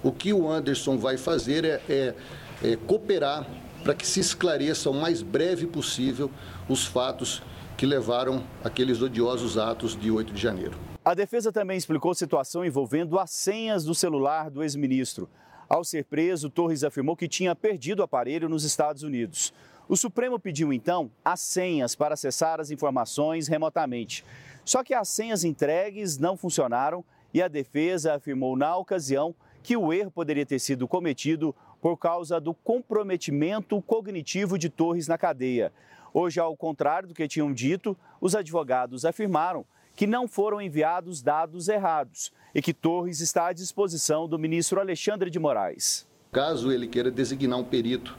[0.04, 2.16] O que o Anderson vai fazer é, é,
[2.64, 3.44] é cooperar
[3.84, 6.30] para que se esclareça o mais breve possível
[6.70, 7.42] os fatos
[7.84, 10.72] que levaram aqueles odiosos atos de 8 de janeiro.
[11.04, 15.30] A defesa também explicou situação envolvendo as senhas do celular do ex-ministro.
[15.68, 19.54] Ao ser preso, Torres afirmou que tinha perdido o aparelho nos Estados Unidos.
[19.90, 24.24] O Supremo pediu então as senhas para acessar as informações remotamente.
[24.64, 29.92] Só que as senhas entregues não funcionaram e a defesa afirmou na ocasião que o
[29.92, 35.74] erro poderia ter sido cometido por causa do comprometimento cognitivo de Torres na cadeia.
[36.14, 41.68] Hoje, ao contrário do que tinham dito, os advogados afirmaram que não foram enviados dados
[41.68, 46.08] errados e que Torres está à disposição do ministro Alexandre de Moraes.
[46.32, 48.18] Caso ele queira designar um perito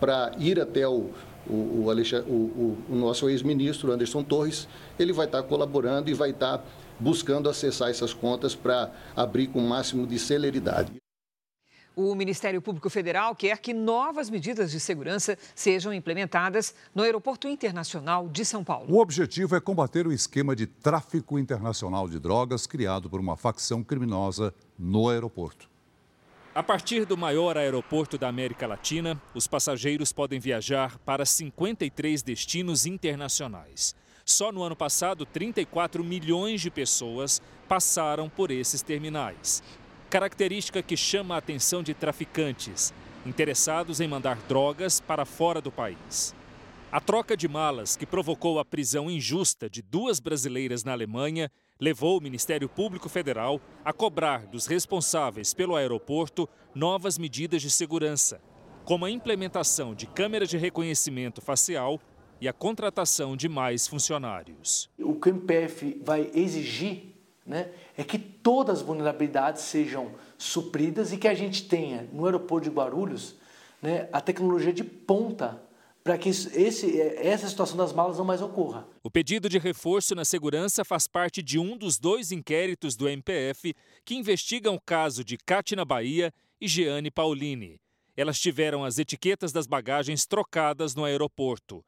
[0.00, 1.10] para ir até o,
[1.48, 6.64] o, o, o nosso ex-ministro Anderson Torres, ele vai estar colaborando e vai estar
[7.00, 10.92] buscando acessar essas contas para abrir com o máximo de celeridade.
[12.00, 18.28] O Ministério Público Federal quer que novas medidas de segurança sejam implementadas no Aeroporto Internacional
[18.28, 18.86] de São Paulo.
[18.88, 23.82] O objetivo é combater o esquema de tráfico internacional de drogas criado por uma facção
[23.82, 25.68] criminosa no aeroporto.
[26.54, 32.86] A partir do maior aeroporto da América Latina, os passageiros podem viajar para 53 destinos
[32.86, 33.92] internacionais.
[34.24, 39.64] Só no ano passado, 34 milhões de pessoas passaram por esses terminais
[40.08, 42.94] característica que chama a atenção de traficantes
[43.26, 46.34] interessados em mandar drogas para fora do país.
[46.90, 52.16] A troca de malas que provocou a prisão injusta de duas brasileiras na Alemanha levou
[52.16, 58.40] o Ministério Público Federal a cobrar dos responsáveis pelo aeroporto novas medidas de segurança,
[58.84, 62.00] como a implementação de câmeras de reconhecimento facial
[62.40, 64.88] e a contratação de mais funcionários.
[64.98, 67.17] O que o MPF vai exigir
[67.48, 72.68] né, é que todas as vulnerabilidades sejam supridas e que a gente tenha no aeroporto
[72.68, 73.34] de Guarulhos
[73.80, 75.60] né, a tecnologia de ponta
[76.04, 78.86] para que esse, essa situação das malas não mais ocorra.
[79.02, 83.74] O pedido de reforço na segurança faz parte de um dos dois inquéritos do MPF
[84.04, 87.80] que investigam o caso de Cátina Bahia e Jeane Paulini.
[88.16, 91.84] Elas tiveram as etiquetas das bagagens trocadas no aeroporto.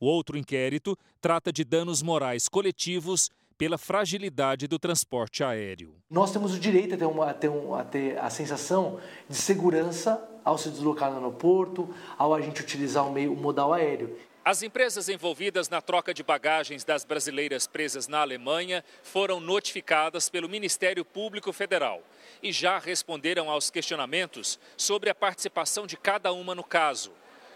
[0.00, 5.94] O outro inquérito trata de danos morais coletivos pela fragilidade do transporte aéreo.
[6.08, 9.36] Nós temos o direito a ter, uma, a ter, um, a, ter a sensação de
[9.36, 14.16] segurança ao se deslocar no aeroporto, ao a gente utilizar o meio o modal aéreo.
[14.42, 20.48] As empresas envolvidas na troca de bagagens das brasileiras presas na Alemanha foram notificadas pelo
[20.48, 22.00] Ministério Público Federal
[22.42, 27.12] e já responderam aos questionamentos sobre a participação de cada uma no caso.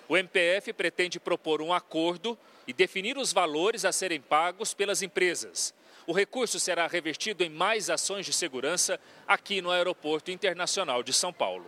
[0.06, 2.36] O MPF pretende propor um acordo
[2.66, 5.72] e definir os valores a serem pagos pelas empresas.
[6.06, 11.32] O recurso será revertido em mais ações de segurança aqui no Aeroporto Internacional de São
[11.32, 11.64] Paulo.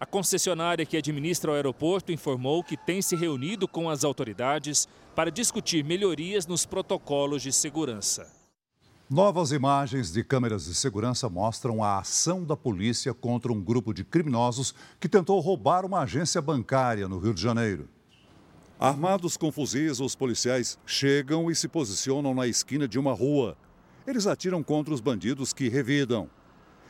[0.00, 5.30] A concessionária que administra o aeroporto informou que tem se reunido com as autoridades para
[5.30, 8.26] discutir melhorias nos protocolos de segurança.
[9.08, 14.02] Novas imagens de câmeras de segurança mostram a ação da polícia contra um grupo de
[14.02, 17.88] criminosos que tentou roubar uma agência bancária no Rio de Janeiro.
[18.80, 23.56] Armados com fuzis, os policiais chegam e se posicionam na esquina de uma rua.
[24.06, 26.28] Eles atiram contra os bandidos que revidam.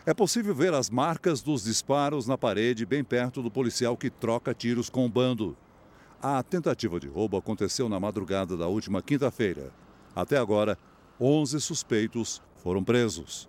[0.05, 4.53] É possível ver as marcas dos disparos na parede bem perto do policial que troca
[4.53, 5.57] tiros com o bando.
[6.20, 9.72] A tentativa de roubo aconteceu na madrugada da última quinta-feira.
[10.14, 10.77] Até agora,
[11.20, 13.48] 11 suspeitos foram presos.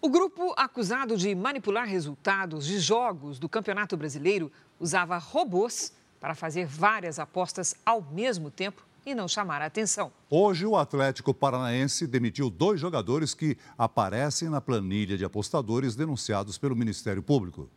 [0.00, 4.50] O grupo acusado de manipular resultados de jogos do Campeonato Brasileiro
[4.80, 10.12] usava robôs para fazer várias apostas ao mesmo tempo e não chamar a atenção.
[10.28, 16.74] Hoje, o Atlético Paranaense demitiu dois jogadores que aparecem na planilha de apostadores denunciados pelo
[16.74, 17.70] Ministério Público.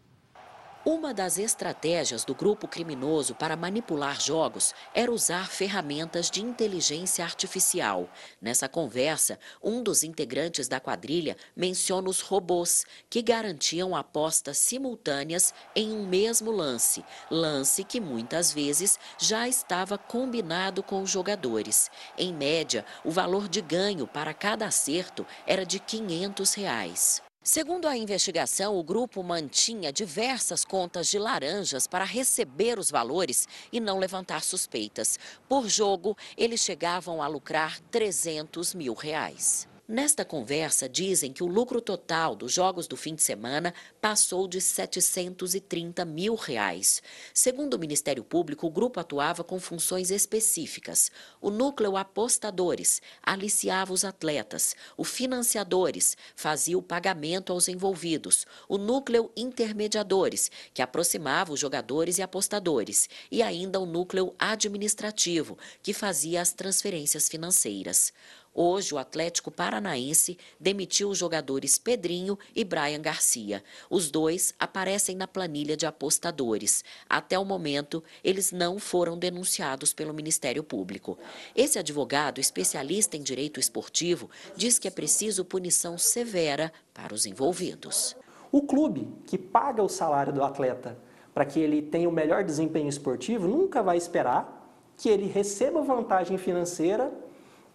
[0.92, 8.10] Uma das estratégias do grupo criminoso para manipular jogos era usar ferramentas de inteligência artificial.
[8.42, 15.92] Nessa conversa, um dos integrantes da quadrilha menciona os robôs, que garantiam apostas simultâneas em
[15.92, 21.92] um mesmo lance, lance que muitas vezes já estava combinado com os jogadores.
[22.18, 27.29] Em média, o valor de ganho para cada acerto era de 500 reais.
[27.42, 33.80] Segundo a investigação, o grupo mantinha diversas contas de laranjas para receber os valores e
[33.80, 35.18] não levantar suspeitas.
[35.48, 39.69] Por jogo, eles chegavam a lucrar 300 mil reais.
[39.92, 44.62] Nesta conversa, dizem que o lucro total dos jogos do fim de semana passou de
[44.62, 47.02] 730 mil reais.
[47.34, 51.12] Segundo o Ministério Público, o grupo atuava com funções específicas.
[51.42, 54.76] O núcleo apostadores aliciava os atletas.
[54.96, 58.46] O financiadores fazia o pagamento aos envolvidos.
[58.68, 63.10] O núcleo intermediadores, que aproximava os jogadores e apostadores.
[63.32, 68.14] E ainda o núcleo administrativo, que fazia as transferências financeiras.
[68.54, 73.64] Hoje, o Atlético Paranaense demitiu os jogadores Pedrinho e Brian Garcia.
[73.90, 76.84] Os dois aparecem na planilha de apostadores.
[77.10, 81.18] Até o momento, eles não foram denunciados pelo Ministério Público.
[81.56, 88.16] Esse advogado, especialista em direito esportivo, diz que é preciso punição severa para os envolvidos.
[88.52, 90.98] O clube que paga o salário do atleta
[91.34, 94.58] para que ele tenha o melhor desempenho esportivo nunca vai esperar
[94.98, 97.12] que ele receba vantagem financeira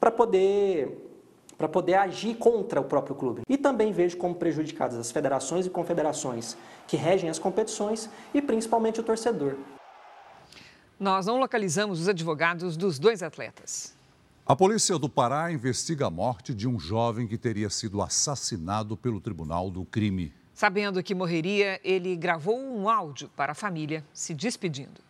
[0.05, 1.01] para poder
[1.57, 3.41] para poder agir contra o próprio clube.
[3.49, 9.01] E também vejo como prejudicadas as federações e confederações que regem as competições e principalmente
[9.01, 9.57] o torcedor.
[11.01, 13.95] Nós não localizamos os advogados dos dois atletas.
[14.45, 19.21] A polícia do Pará investiga a morte de um jovem que teria sido assassinado pelo
[19.21, 20.35] Tribunal do Crime.
[20.53, 25.01] Sabendo que morreria, ele gravou um áudio para a família se despedindo.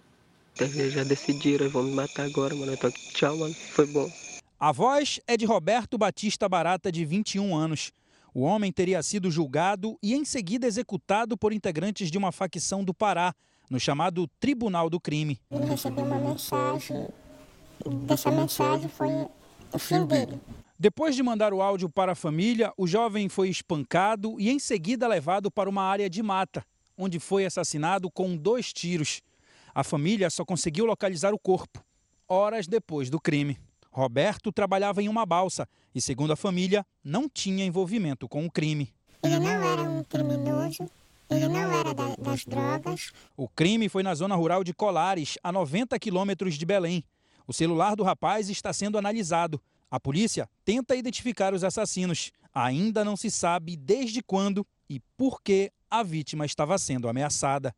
[0.54, 2.76] Já decidiram, vão me matar agora, mano.
[2.76, 3.12] Tô aqui.
[3.12, 3.54] Tchau, mano.
[3.54, 4.08] Foi bom.
[4.58, 7.92] A voz é de Roberto Batista Barata, de 21 anos.
[8.32, 12.94] O homem teria sido julgado e em seguida executado por integrantes de uma facção do
[12.94, 13.34] Pará,
[13.68, 15.40] no chamado Tribunal do Crime.
[15.50, 17.08] Ele recebeu uma mensagem.
[18.06, 19.26] Dessa mensagem foi
[19.72, 20.40] o fim dele.
[20.78, 25.08] Depois de mandar o áudio para a família, o jovem foi espancado e em seguida
[25.08, 26.64] levado para uma área de mata,
[26.96, 29.20] onde foi assassinado com dois tiros.
[29.74, 31.84] A família só conseguiu localizar o corpo
[32.28, 33.58] horas depois do crime.
[33.94, 38.92] Roberto trabalhava em uma balsa e, segundo a família, não tinha envolvimento com o crime.
[39.22, 40.90] Ele não era um criminoso,
[41.30, 43.12] ele não era da, das drogas.
[43.36, 47.04] O crime foi na zona rural de Colares, a 90 quilômetros de Belém.
[47.46, 49.62] O celular do rapaz está sendo analisado.
[49.88, 52.32] A polícia tenta identificar os assassinos.
[52.52, 57.72] Ainda não se sabe desde quando e por que a vítima estava sendo ameaçada.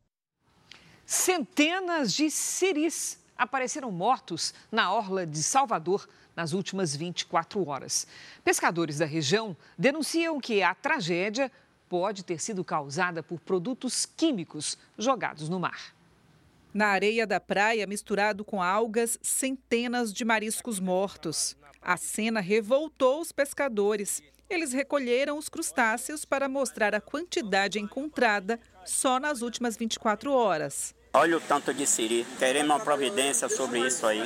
[1.05, 8.07] Centenas de ciris apareceram mortos na orla de Salvador nas últimas 24 horas.
[8.43, 11.51] Pescadores da região denunciam que a tragédia
[11.89, 15.95] pode ter sido causada por produtos químicos jogados no mar.
[16.73, 21.55] Na areia da praia, misturado com algas, centenas de mariscos mortos.
[21.81, 24.21] A cena revoltou os pescadores.
[24.49, 30.93] Eles recolheram os crustáceos para mostrar a quantidade encontrada só nas últimas 24 horas.
[31.19, 32.27] Olha o tanto de siri.
[32.37, 34.21] Queremos uma providência sobre isso aí.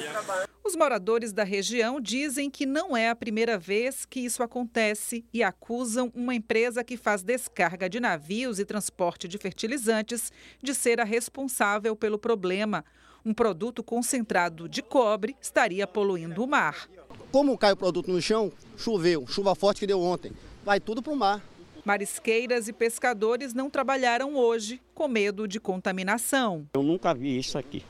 [0.61, 5.41] Os moradores da região dizem que não é a primeira vez que isso acontece e
[5.41, 11.05] acusam uma empresa que faz descarga de navios e transporte de fertilizantes de ser a
[11.05, 12.83] responsável pelo problema.
[13.25, 16.89] Um produto concentrado de cobre estaria poluindo o mar.
[17.31, 20.33] Como cai o produto no chão, choveu, chuva forte que deu ontem,
[20.65, 21.41] vai tudo para o mar.
[21.83, 26.67] Marisqueiras e pescadores não trabalharam hoje com medo de contaminação.
[26.73, 27.83] Eu nunca vi isso aqui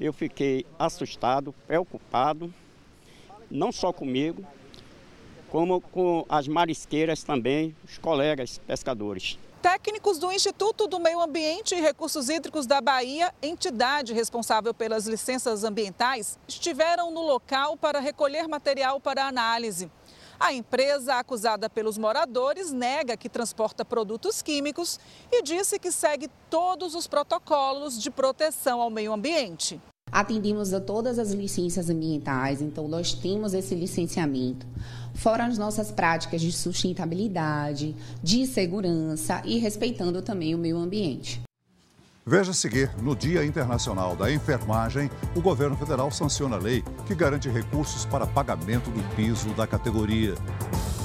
[0.00, 2.52] eu fiquei assustado, preocupado,
[3.50, 4.44] não só comigo,
[5.50, 9.38] como com as marisqueiras também, os colegas pescadores.
[9.62, 15.64] Técnicos do Instituto do Meio Ambiente e Recursos Hídricos da Bahia, entidade responsável pelas licenças
[15.64, 19.90] ambientais, estiveram no local para recolher material para análise.
[20.38, 24.98] A empresa, acusada pelos moradores, nega que transporta produtos químicos
[25.30, 29.80] e disse que segue todos os protocolos de proteção ao meio ambiente.
[30.10, 34.66] Atendimos a todas as licenças ambientais, então nós temos esse licenciamento.
[35.14, 41.42] Fora as nossas práticas de sustentabilidade, de segurança e respeitando também o meio ambiente.
[42.26, 47.14] Veja a seguir, no Dia Internacional da Enfermagem, o governo federal sanciona a lei que
[47.14, 50.34] garante recursos para pagamento do piso da categoria.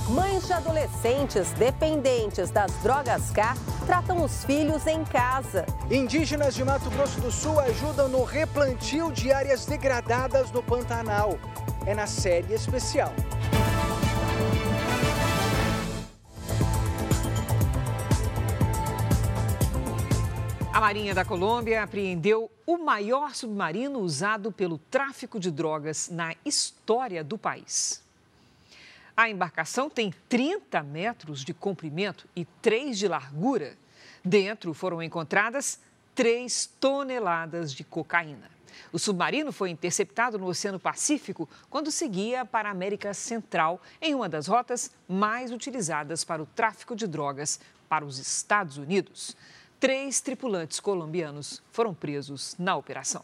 [0.08, 3.54] Mães de adolescentes dependentes das drogas K
[3.86, 5.66] tratam os filhos em casa.
[5.92, 11.38] Indígenas de Mato Grosso do Sul ajudam no replantio de áreas degradadas no Pantanal.
[11.86, 13.14] É na série especial.
[20.80, 27.22] A Marinha da Colômbia apreendeu o maior submarino usado pelo tráfico de drogas na história
[27.22, 28.02] do país.
[29.16, 33.76] A embarcação tem 30 metros de comprimento e 3 de largura.
[34.24, 35.82] Dentro foram encontradas
[36.16, 38.50] 3 toneladas de cocaína.
[38.94, 44.30] O submarino foi interceptado no Oceano Pacífico quando seguia para a América Central, em uma
[44.30, 47.60] das rotas mais utilizadas para o tráfico de drogas
[47.90, 49.36] para os Estados Unidos.
[49.80, 53.24] Três tripulantes colombianos foram presos na operação.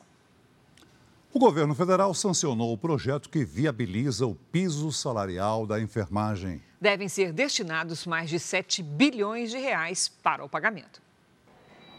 [1.33, 6.63] O governo federal sancionou o projeto que viabiliza o piso salarial da enfermagem.
[6.79, 11.01] Devem ser destinados mais de 7 bilhões de reais para o pagamento.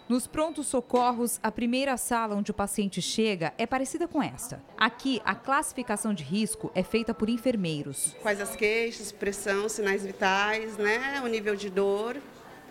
[0.08, 4.62] Nos prontos socorros, a primeira sala onde o paciente chega é parecida com esta.
[4.78, 8.16] Aqui, a classificação de risco é feita por enfermeiros.
[8.22, 11.20] Quais as queixas, pressão, sinais vitais, né?
[11.22, 12.16] O nível de dor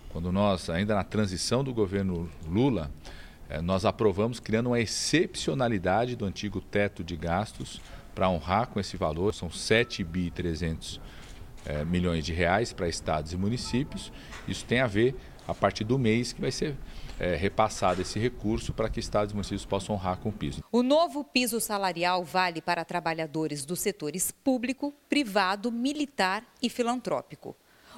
[0.09, 2.91] quando nós, ainda na transição do governo Lula,
[3.49, 7.81] eh, nós aprovamos criando uma excepcionalidade do antigo teto de gastos
[8.13, 10.99] para honrar com esse valor, são 7 bi 300
[11.65, 14.11] eh, milhões de reais para estados e municípios.
[14.47, 15.15] Isso tem a ver
[15.47, 16.75] a partir do mês que vai ser
[17.19, 20.63] é, repassado esse recurso para que estados e municípios possam honrar com o piso.
[20.71, 27.55] O novo piso salarial vale para trabalhadores dos setores público, privado, militar e filantrópico.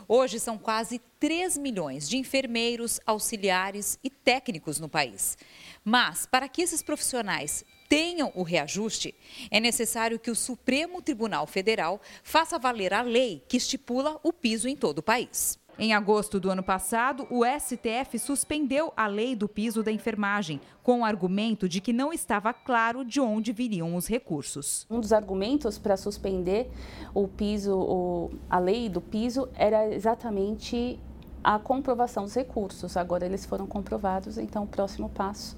[0.07, 5.37] Hoje são quase 3 milhões de enfermeiros, auxiliares e técnicos no país.
[5.83, 9.13] Mas, para que esses profissionais tenham o reajuste,
[9.51, 14.67] é necessário que o Supremo Tribunal Federal faça valer a lei que estipula o piso
[14.67, 15.59] em todo o país.
[15.77, 21.01] Em agosto do ano passado, o STF suspendeu a lei do piso da enfermagem, com
[21.01, 24.85] o argumento de que não estava claro de onde viriam os recursos.
[24.87, 26.69] Um dos argumentos para suspender
[27.11, 30.99] o piso, a lei do piso, era exatamente
[31.43, 32.95] a comprovação dos recursos.
[32.95, 35.57] Agora eles foram comprovados, então o próximo passo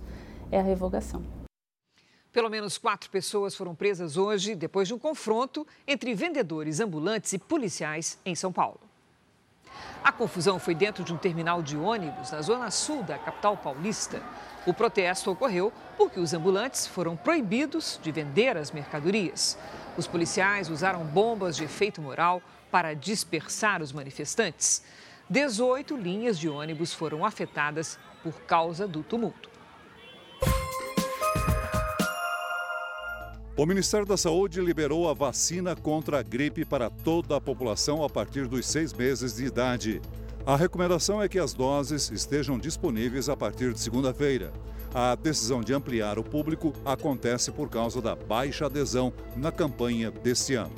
[0.49, 1.21] é a revogação.
[2.31, 7.37] Pelo menos quatro pessoas foram presas hoje depois de um confronto entre vendedores ambulantes e
[7.37, 8.79] policiais em São Paulo.
[10.03, 14.21] A confusão foi dentro de um terminal de ônibus na zona sul da capital paulista.
[14.65, 19.57] O protesto ocorreu porque os ambulantes foram proibidos de vender as mercadorias.
[19.97, 24.83] Os policiais usaram bombas de efeito moral para dispersar os manifestantes.
[25.29, 29.54] 18 linhas de ônibus foram afetadas por causa do tumulto.
[33.57, 38.09] O Ministério da Saúde liberou a vacina contra a gripe para toda a população a
[38.09, 40.01] partir dos seis meses de idade.
[40.45, 44.51] A recomendação é que as doses estejam disponíveis a partir de segunda-feira.
[44.93, 50.55] A decisão de ampliar o público acontece por causa da baixa adesão na campanha deste
[50.55, 50.75] ano.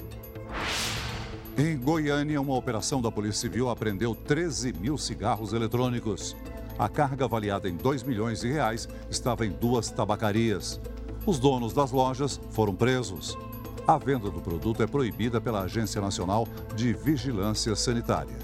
[1.57, 6.35] Em Goiânia, uma operação da Polícia Civil apreendeu 13 mil cigarros eletrônicos.
[6.77, 10.79] A carga avaliada em 2 milhões de reais estava em duas tabacarias.
[11.27, 13.37] Os donos das lojas foram presos.
[13.85, 18.37] A venda do produto é proibida pela Agência Nacional de Vigilância Sanitária.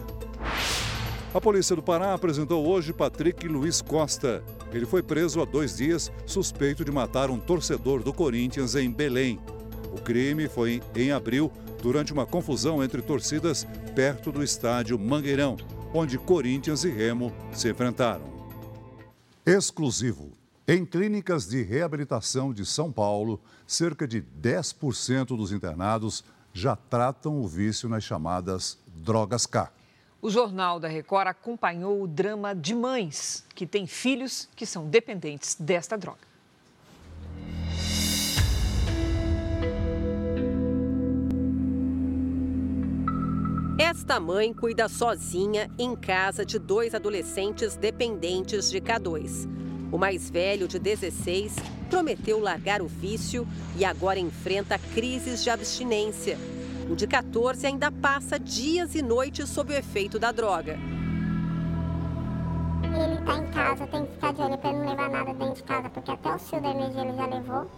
[1.34, 4.44] A polícia do Pará apresentou hoje Patrick Luiz Costa.
[4.74, 9.40] Ele foi preso há dois dias, suspeito de matar um torcedor do Corinthians em Belém.
[9.94, 11.50] O crime foi em abril,
[11.82, 13.66] durante uma confusão entre torcidas
[13.96, 15.56] perto do estádio Mangueirão,
[15.94, 18.26] onde Corinthians e Remo se enfrentaram.
[19.46, 20.43] Exclusivo.
[20.66, 27.46] Em clínicas de reabilitação de São Paulo, cerca de 10% dos internados já tratam o
[27.46, 29.70] vício nas chamadas drogas K.
[30.22, 35.56] O Jornal da Record acompanhou o drama de mães que têm filhos que são dependentes
[35.60, 36.22] desta droga.
[43.78, 49.52] Esta mãe cuida sozinha em casa de dois adolescentes dependentes de K2.
[49.94, 51.56] O mais velho, de 16,
[51.88, 56.36] prometeu largar o vício e agora enfrenta crises de abstinência.
[56.90, 60.80] O de 14 ainda passa dias e noites sob o efeito da droga.
[62.84, 65.64] Ele está em casa, tem que ficar de olho para não levar nada dentro de
[65.64, 67.72] casa, porque até o fio da energia ele já levou.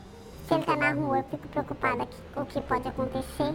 [0.48, 3.54] Se ele está na rua, eu fico preocupada com o que pode acontecer.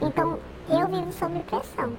[0.00, 0.38] Então,
[0.70, 1.92] eu vivo sob pressão.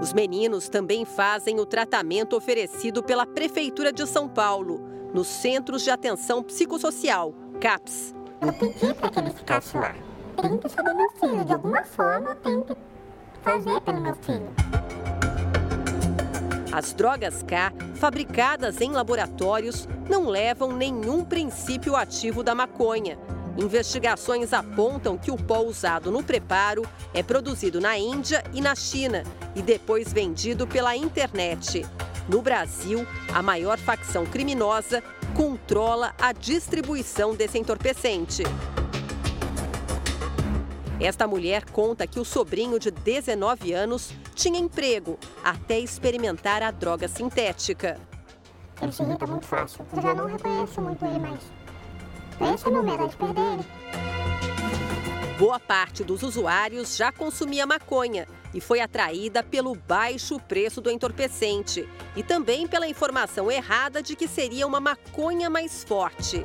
[0.00, 4.80] Os meninos também fazem o tratamento oferecido pela Prefeitura de São Paulo,
[5.12, 8.14] nos Centros de Atenção Psicossocial, CAPS.
[8.40, 9.94] Eu pedi para que ele ficasse lá.
[10.40, 12.76] Tente sobre meu filho, de alguma forma, tente
[13.42, 14.48] fazer pelo meu filho.
[16.70, 23.18] As drogas K, fabricadas em laboratórios, não levam nenhum princípio ativo da maconha.
[23.58, 26.82] Investigações apontam que o pó usado no preparo
[27.12, 29.24] é produzido na Índia e na China
[29.56, 31.84] e depois vendido pela internet.
[32.28, 33.04] No Brasil,
[33.34, 35.02] a maior facção criminosa
[35.36, 38.44] controla a distribuição desse entorpecente.
[41.00, 47.08] Esta mulher conta que o sobrinho de 19 anos tinha emprego até experimentar a droga
[47.08, 47.98] sintética.
[48.80, 49.84] Ele se irrita muito fácil.
[49.92, 51.57] Eu já não reconheço muito ele mais.
[52.38, 53.64] Perder ele.
[55.38, 61.88] Boa parte dos usuários já consumia maconha e foi atraída pelo baixo preço do entorpecente
[62.16, 66.44] e também pela informação errada de que seria uma maconha mais forte.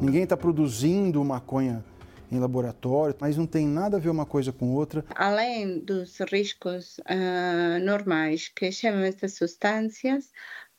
[0.00, 1.84] Ninguém está produzindo maconha
[2.30, 5.04] em laboratório, mas não tem nada a ver uma coisa com outra.
[5.14, 10.30] Além dos riscos uh, normais que chamam essas substâncias,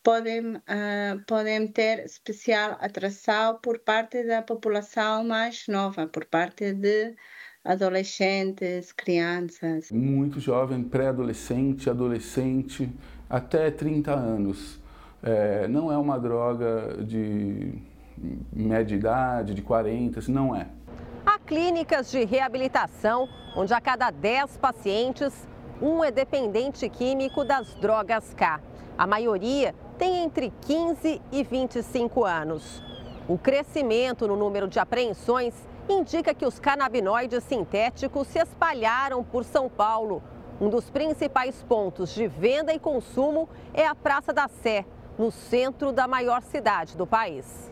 [0.06, 7.16] podem, uh, podem ter especial atração por parte da população mais nova, por parte de
[7.64, 9.92] adolescentes, crianças.
[9.92, 12.88] Muito jovem, pré-adolescente, adolescente,
[13.28, 14.80] até 30 anos.
[15.24, 17.74] É, não é uma droga de
[18.54, 20.68] média idade, de 40, não é.
[21.26, 25.48] Há clínicas de reabilitação onde a cada 10 pacientes,
[25.82, 28.62] um é dependente químico das drogas K.
[28.96, 32.82] A maioria tem entre 15 e 25 anos.
[33.28, 35.54] O crescimento no número de apreensões
[35.90, 40.22] indica que os canabinoides sintéticos se espalharam por São Paulo.
[40.60, 44.86] Um dos principais pontos de venda e consumo é a Praça da Sé,
[45.18, 47.72] no centro da maior cidade do país.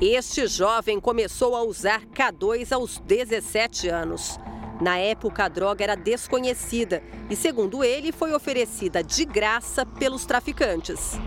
[0.00, 4.38] Este jovem começou a usar K2 aos 17 anos.
[4.80, 11.18] Na época, a droga era desconhecida e, segundo ele, foi oferecida de graça pelos traficantes.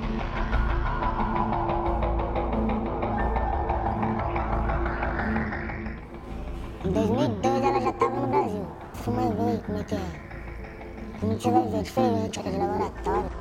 [6.84, 8.68] Em 2002 ela já estava no Brasil.
[8.94, 10.34] Fuma e vê como é que é.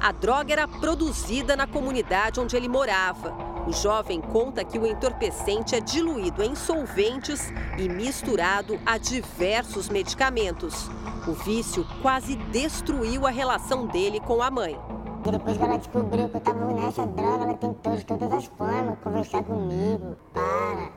[0.01, 3.52] A droga era produzida na comunidade onde ele morava.
[3.67, 10.89] O jovem conta que o entorpecente é diluído em solventes e misturado a diversos medicamentos.
[11.29, 14.77] O vício quase destruiu a relação dele com a mãe.
[15.23, 18.99] Depois que ela descobriu que eu tava nessa droga, ela tentou de todas as formas
[18.99, 20.17] conversar comigo.
[20.33, 20.91] Para,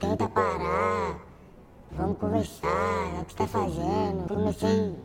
[0.00, 1.20] tenta parar,
[1.92, 2.66] vamos conversar,
[3.16, 4.26] é o que você tá fazendo.
[4.26, 4.96] Comecei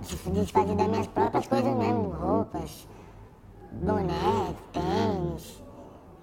[0.00, 2.88] a desfazer das minhas próprias coisas mesmo, roupas,
[3.72, 5.63] boné, tênis.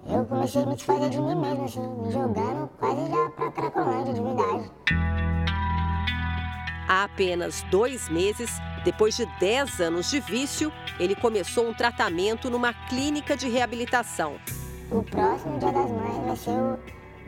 [0.06, 4.12] Eu comecei a me desfazer de mim mesmo, assim, me jogando quase já pra Cracolândia
[4.12, 4.70] de verdade.
[6.88, 8.50] Há apenas dois meses,
[8.84, 14.36] depois de 10 anos de vício, ele começou um tratamento numa clínica de reabilitação.
[14.90, 16.50] O próximo Dia das Mães vai ser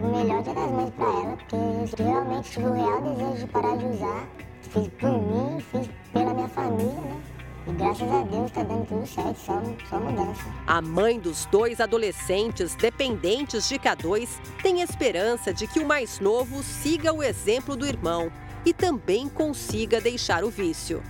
[0.01, 1.57] o, melhor Dia das Mães pra ela, porque
[2.03, 4.29] eu realmente tive o real desejo de parar de usar.
[4.63, 7.34] Fiz por mim, fiz pela minha família, né?
[7.67, 10.43] E graças a Deus tá dando tudo certo, só, só mudança.
[10.67, 14.29] A mãe dos dois adolescentes dependentes de K2
[14.63, 18.31] tem esperança de que o mais novo siga o exemplo do irmão
[18.67, 21.03] e também consiga deixar o vício.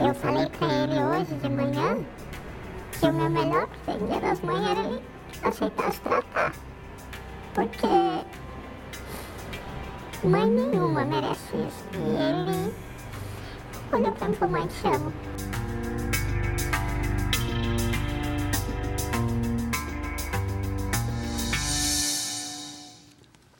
[0.00, 1.98] Eu falei pra ele hoje de manhã
[2.92, 5.02] que o meu melhor presente das mães era ele
[5.42, 6.52] aceitar se tratar.
[7.54, 7.86] Porque
[10.24, 11.84] mãe nenhuma merece isso.
[11.92, 12.74] E ele
[13.92, 15.12] olhou pra mim e falou, mãe, te amo.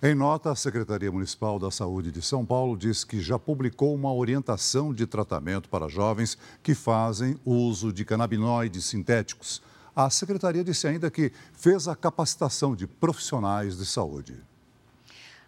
[0.00, 4.10] Em nota, a Secretaria Municipal da Saúde de São Paulo diz que já publicou uma
[4.14, 9.60] orientação de tratamento para jovens que fazem uso de canabinoides sintéticos.
[9.96, 14.40] A secretaria disse ainda que fez a capacitação de profissionais de saúde.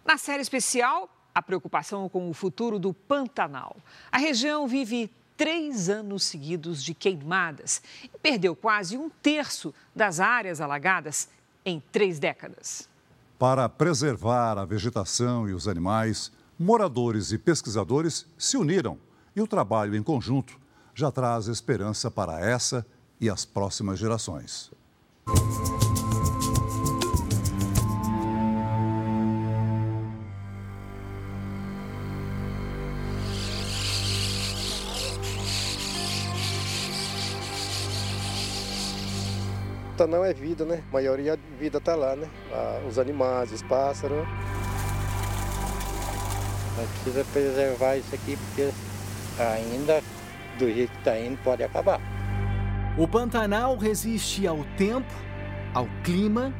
[0.05, 3.77] Na série especial, a preocupação com o futuro do Pantanal.
[4.11, 5.09] A região vive
[5.41, 11.29] três anos seguidos de queimadas e perdeu quase um terço das áreas alagadas
[11.65, 12.87] em três décadas.
[13.39, 18.99] Para preservar a vegetação e os animais, moradores e pesquisadores se uniram
[19.35, 20.59] e o trabalho em conjunto
[20.93, 22.85] já traz esperança para essa
[23.19, 24.69] e as próximas gerações.
[40.01, 40.81] Pantanal é vida, né?
[40.89, 42.27] A maioria da vida tá lá, né?
[42.51, 44.25] Ah, os animais, os pássaros.
[46.75, 48.71] Nós precisa preservar isso aqui porque
[49.39, 50.01] ainda
[50.57, 52.01] do jeito que está indo pode acabar.
[52.97, 55.13] O Pantanal resiste ao tempo,
[55.71, 56.51] ao clima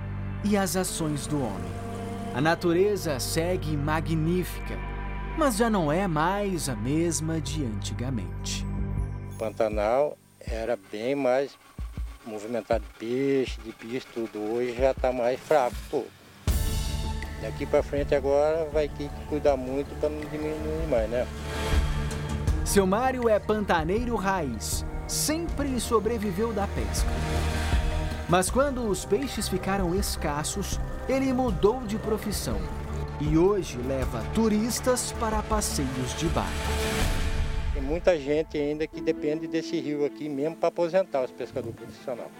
[0.43, 1.71] e às ações do homem.
[2.35, 4.77] A natureza segue magnífica,
[5.35, 8.63] mas já não é mais a mesma de antigamente.
[9.33, 11.57] O Pantanal era bem mais
[12.25, 14.39] movimentado de peixe, de bicho, tudo.
[14.39, 16.05] Hoje já está mais fraco.
[17.41, 21.27] Daqui para frente agora vai ter que cuidar muito para não diminuir mais, né?
[22.63, 27.09] Seu Mário é pantaneiro raiz, sempre sobreviveu da pesca.
[28.29, 32.61] Mas quando os peixes ficaram escassos, ele mudou de profissão
[33.19, 37.20] e hoje leva turistas para passeios de barco.
[37.91, 42.31] Muita gente ainda que depende desse rio aqui mesmo para aposentar os pescadores profissionais.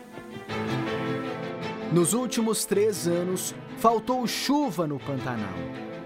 [1.91, 5.59] Nos últimos três anos, faltou chuva no Pantanal.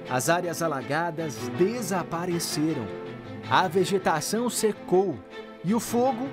[0.10, 2.88] As áreas alagadas desapareceram.
[3.48, 5.16] A vegetação secou
[5.64, 6.28] e o fogo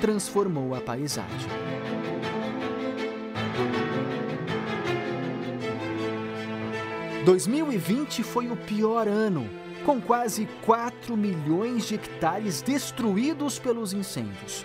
[0.00, 1.50] transformou a paisagem.
[7.26, 14.64] ...2020 foi o pior ano com quase 4 milhões de hectares destruídos pelos incêndios.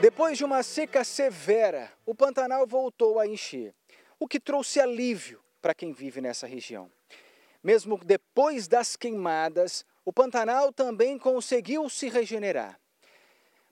[0.00, 3.74] Depois de uma seca severa, o Pantanal voltou a encher,
[4.18, 6.90] o que trouxe alívio para quem vive nessa região.
[7.62, 12.78] Mesmo depois das queimadas, o Pantanal também conseguiu se regenerar.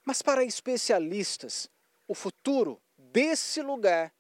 [0.05, 1.71] Mas para especialistas,
[2.09, 4.13] o futuro desse lugar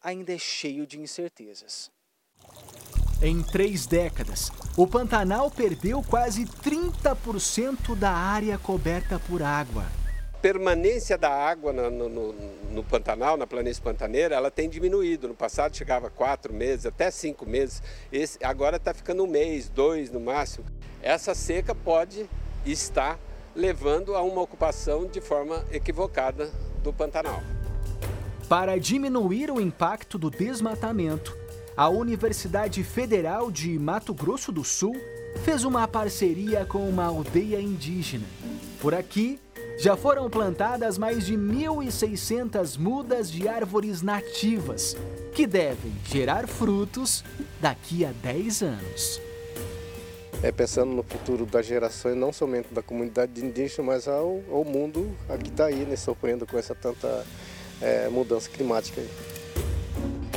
[0.00, 1.90] ainda é cheio de incertezas.
[3.24, 9.84] Em três décadas, o Pantanal perdeu quase 30% da área coberta por água.
[10.34, 12.32] A permanência da água no, no,
[12.72, 15.28] no, Pantanal, na planície pantaneira, ela tem diminuído.
[15.28, 17.80] No passado chegava quatro meses, até cinco meses.
[18.12, 20.66] Esse, agora está ficando um mês, dois no máximo.
[21.00, 22.28] Essa seca pode
[22.66, 23.20] estar
[23.54, 26.50] levando a uma ocupação de forma equivocada
[26.82, 27.40] do Pantanal.
[28.48, 31.40] Para diminuir o impacto do desmatamento,
[31.76, 34.94] a Universidade Federal de Mato Grosso do Sul
[35.44, 38.26] fez uma parceria com uma aldeia indígena.
[38.80, 39.40] Por aqui,
[39.78, 44.96] já foram plantadas mais de 1.600 mudas de árvores nativas,
[45.34, 47.24] que devem gerar frutos
[47.60, 49.20] daqui a 10 anos.
[50.42, 55.16] é, pensando no futuro das gerações, não somente da comunidade indígena, mas ao, ao mundo
[55.42, 57.24] que está aí, né, sofrendo com essa tanta
[57.80, 59.00] é, mudança climática.
[59.00, 59.31] Aí.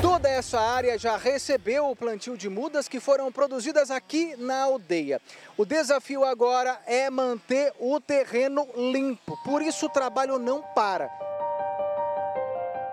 [0.05, 5.19] Toda essa área já recebeu o plantio de mudas que foram produzidas aqui na aldeia.
[5.57, 11.09] O desafio agora é manter o terreno limpo, por isso o trabalho não para.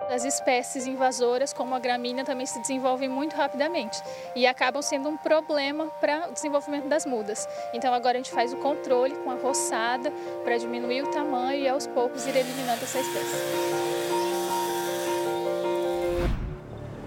[0.09, 4.01] As espécies invasoras, como a gramínea, também se desenvolvem muito rapidamente
[4.35, 7.47] e acabam sendo um problema para o desenvolvimento das mudas.
[7.75, 10.11] Então agora a gente faz o controle com a roçada
[10.43, 13.92] para diminuir o tamanho e aos poucos ir eliminando essa espécie.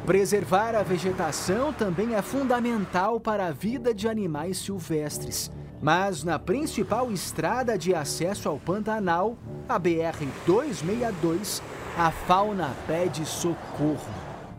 [0.07, 5.51] Preservar a vegetação também é fundamental para a vida de animais silvestres.
[5.83, 9.37] Mas na principal estrada de acesso ao Pantanal,
[9.69, 11.61] a BR-262,
[11.99, 14.15] a fauna pede socorro.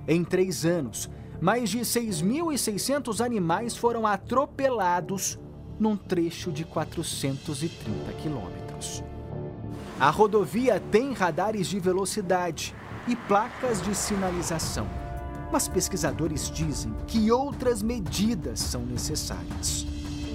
[0.06, 5.40] Em três anos, mais de 6.600 animais foram atropelados
[5.80, 9.02] num trecho de 430 quilômetros.
[9.98, 12.76] A rodovia tem radares de velocidade
[13.08, 15.07] e placas de sinalização
[15.52, 19.86] mas pesquisadores dizem que outras medidas são necessárias.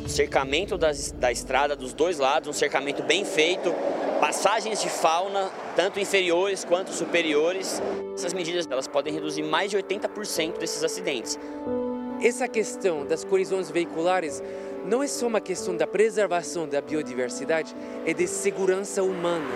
[0.07, 3.73] Cercamento das, da estrada dos dois lados, um cercamento bem feito,
[4.21, 7.81] passagens de fauna, tanto inferiores quanto superiores.
[8.15, 11.39] Essas medidas elas podem reduzir mais de 80% desses acidentes.
[12.21, 14.43] Essa questão das colisões veiculares
[14.85, 19.47] não é só uma questão da preservação da biodiversidade, é de segurança humana.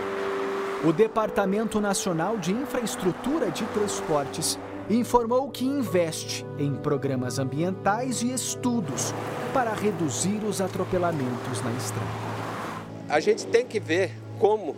[0.85, 9.12] O Departamento Nacional de Infraestrutura de Transportes informou que investe em programas ambientais e estudos
[9.53, 12.26] para reduzir os atropelamentos na estrada.
[13.09, 14.76] A gente tem que ver como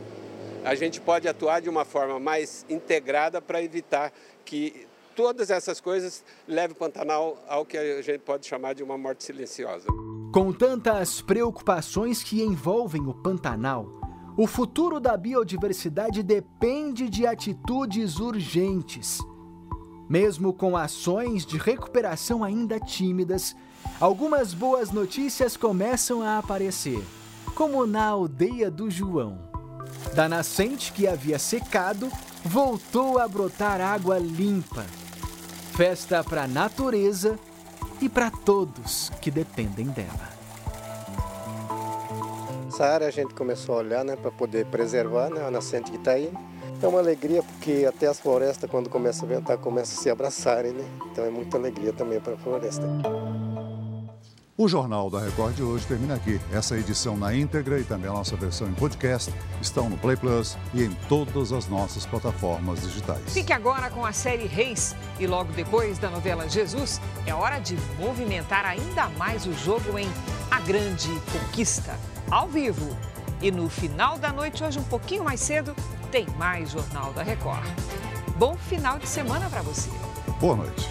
[0.64, 4.12] a gente pode atuar de uma forma mais integrada para evitar
[4.44, 8.96] que todas essas coisas levem o Pantanal ao que a gente pode chamar de uma
[8.96, 9.86] morte silenciosa.
[10.32, 13.86] Com tantas preocupações que envolvem o Pantanal,
[14.36, 19.18] o futuro da biodiversidade depende de atitudes urgentes.
[20.08, 23.54] Mesmo com ações de recuperação ainda tímidas,
[24.00, 27.04] algumas boas notícias começam a aparecer,
[27.54, 29.38] como na aldeia do João.
[30.14, 32.10] Da nascente que havia secado,
[32.44, 34.86] voltou a brotar água limpa.
[35.76, 37.38] Festa para a natureza
[38.00, 40.38] e para todos que dependem dela.
[42.68, 45.96] Essa área a gente começou a olhar né, para poder preservar né, a nascente que
[45.96, 46.32] está aí.
[46.80, 50.72] É uma alegria porque até as florestas, quando começa a ventar, começam a se abraçarem,
[50.72, 50.84] né?
[51.10, 52.86] Então é muita alegria também para a floresta.
[54.56, 56.40] O Jornal da Record de hoje termina aqui.
[56.52, 60.56] Essa edição na íntegra e também a nossa versão em podcast estão no Play Plus
[60.74, 63.22] e em todas as nossas plataformas digitais.
[63.32, 67.76] Fique agora com a série Reis e logo depois da novela Jesus, é hora de
[68.00, 70.08] movimentar ainda mais o jogo em
[70.50, 71.96] A Grande Conquista,
[72.30, 72.96] ao vivo.
[73.40, 75.72] E no final da noite, hoje um pouquinho mais cedo,
[76.10, 77.64] tem mais Jornal da Record.
[78.36, 79.90] Bom final de semana para você.
[80.40, 80.88] Boa noite.